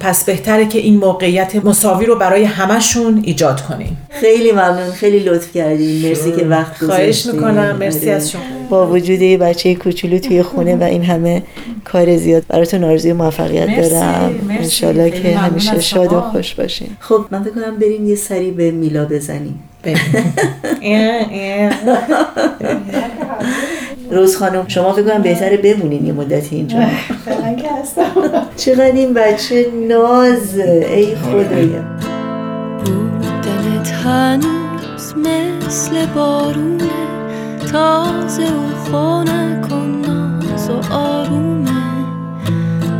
پس 0.00 0.24
بهتره 0.24 0.66
که 0.66 0.78
این 0.78 0.96
موقعیت 0.96 1.56
مساوی 1.56 2.06
رو 2.06 2.16
برای 2.16 2.44
همشون 2.44 3.20
ایجاد 3.24 3.60
کنیم. 3.60 3.96
خیلی 4.10 4.52
ممنون 4.52 4.90
خیلی 4.90 5.18
لطف 5.18 5.52
کردین. 5.52 6.08
مرسی 6.08 6.32
که 6.32 6.44
وقت 6.44 6.84
خواهش. 6.84 7.26
می‌کنم. 7.26 7.76
مرسی 7.76 8.06
آره. 8.06 8.16
از 8.16 8.30
شما. 8.30 8.40
با 8.70 8.86
وجود 8.86 9.22
یه 9.22 9.38
بچه 9.38 9.74
کوچولو 9.74 10.18
توی 10.18 10.42
خونه 10.42 10.76
و 10.76 10.82
این 10.82 11.04
همه 11.04 11.42
کار 11.84 12.16
زیاد 12.16 12.44
براتون 12.48 12.84
آرزوی 12.84 13.12
موفقیت 13.12 13.68
مرسی، 13.68 13.90
دارم. 13.90 14.34
انشالله 14.50 15.10
که 15.10 15.38
همیشه 15.38 15.80
شاد 15.80 16.12
و. 16.12 16.20
خوش 16.20 16.54
باشین. 16.54 16.88
خب 17.00 17.24
من 17.30 17.42
فکر 17.42 17.52
کنم 17.54 17.76
بریم 17.76 18.06
یه 18.06 18.14
سری 18.14 18.50
به 18.50 18.70
میلا 18.70 19.04
بزنیم 19.04 19.62
روز 24.10 24.36
خانم 24.36 24.64
شما 24.68 24.92
فکر 24.92 25.02
کنم 25.02 25.22
بهتره 25.22 25.56
بمونین 25.56 26.06
یه 26.06 26.12
مدتی 26.12 26.56
اینجا. 26.56 26.76
فعلا 27.24 27.54
که 27.54 27.68
هستم 27.82 28.12
چقدر 28.56 28.92
این 28.92 29.14
بچه 29.14 29.66
نازه 29.88 30.86
ای 30.90 31.14
خدایا. 31.16 31.84
بودنت 32.84 33.88
هنوز 33.88 35.14
مثل 35.16 36.06
بارونه. 36.06 36.84
تازه 37.74 38.46
و 38.46 38.90
خنک 38.92 39.72
و 39.72 39.74
ناز 39.74 40.70
و 40.70 40.94
آرومه. 40.94 41.70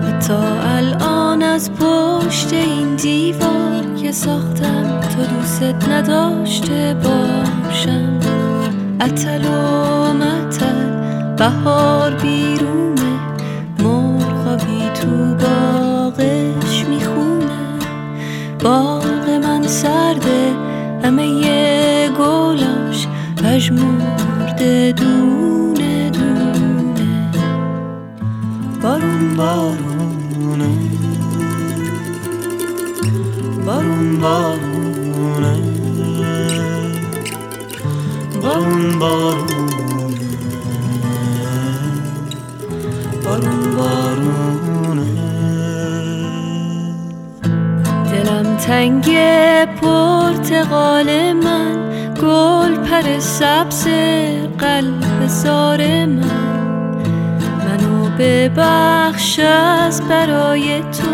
و 0.02 0.18
تا 0.28 0.60
الان 0.76 1.42
از 1.42 1.70
پشت 1.72 2.52
این 2.52 2.96
دیوار 2.96 3.84
که 4.02 4.12
ساختم 4.12 5.00
تو 5.00 5.34
دوست 5.34 5.88
نداشته 5.90 6.96
باشم. 7.04 8.20
اتل 9.00 9.44
و 9.44 10.12
متل 10.12 10.90
بهار 11.37 12.10
بیرونه. 12.10 13.18
مرغا 13.78 14.56
بی 14.56 14.90
تو 14.94 15.34
باغش 15.34 16.84
می‌خونه. 16.88 17.58
باغ 18.64 19.28
من 19.42 19.66
سرده 19.66 20.52
همه 21.04 22.08
گلاش 22.08 23.06
پژمرده. 23.42 24.13
بارونه 29.37 30.68
بارون 33.66 34.20
بارونه 34.20 35.55
بارون 38.42 38.99
بارونه 38.99 39.55
بارون 43.25 43.77
بارونه 43.77 45.07
دلم 48.12 48.57
تنگ 48.57 49.07
پرتقال 49.81 51.33
من 51.33 51.75
گل 52.23 52.75
پر 52.77 53.18
سبز 53.18 53.88
قلب 54.59 55.27
زار 55.27 56.07
من. 56.07 56.34
ببخش 58.24 59.38
از 59.38 60.00
برای 60.08 60.80
تو 60.80 61.10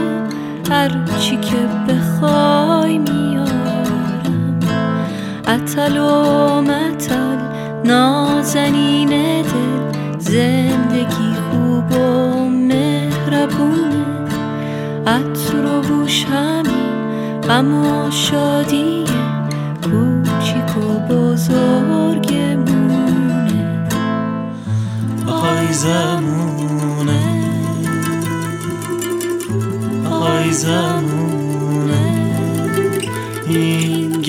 هر 0.73 0.90
چی 1.20 1.37
که 1.37 1.57
بخوای 1.88 2.99
میارم. 2.99 4.61
اتل 5.49 5.96
و 5.96 6.61
متل 6.61 7.38
نازنین 7.85 9.09
دل 9.42 9.90
زندگی 10.18 11.35
خوب 11.51 11.92
و 11.92 12.49
مهربونه. 12.49 14.05
عطر 15.07 15.64
و 15.66 15.81
بوش 15.81 16.25
همین 16.25 17.40
غم 17.49 17.75
و 17.75 18.11
شادی 18.11 19.05
کوچیک 19.83 20.77
و 20.77 21.14
بزرگمونه. 21.14 22.70
آی 25.27 25.73
آی 30.21 30.53
زمونه 30.53 32.01
این 33.47 34.23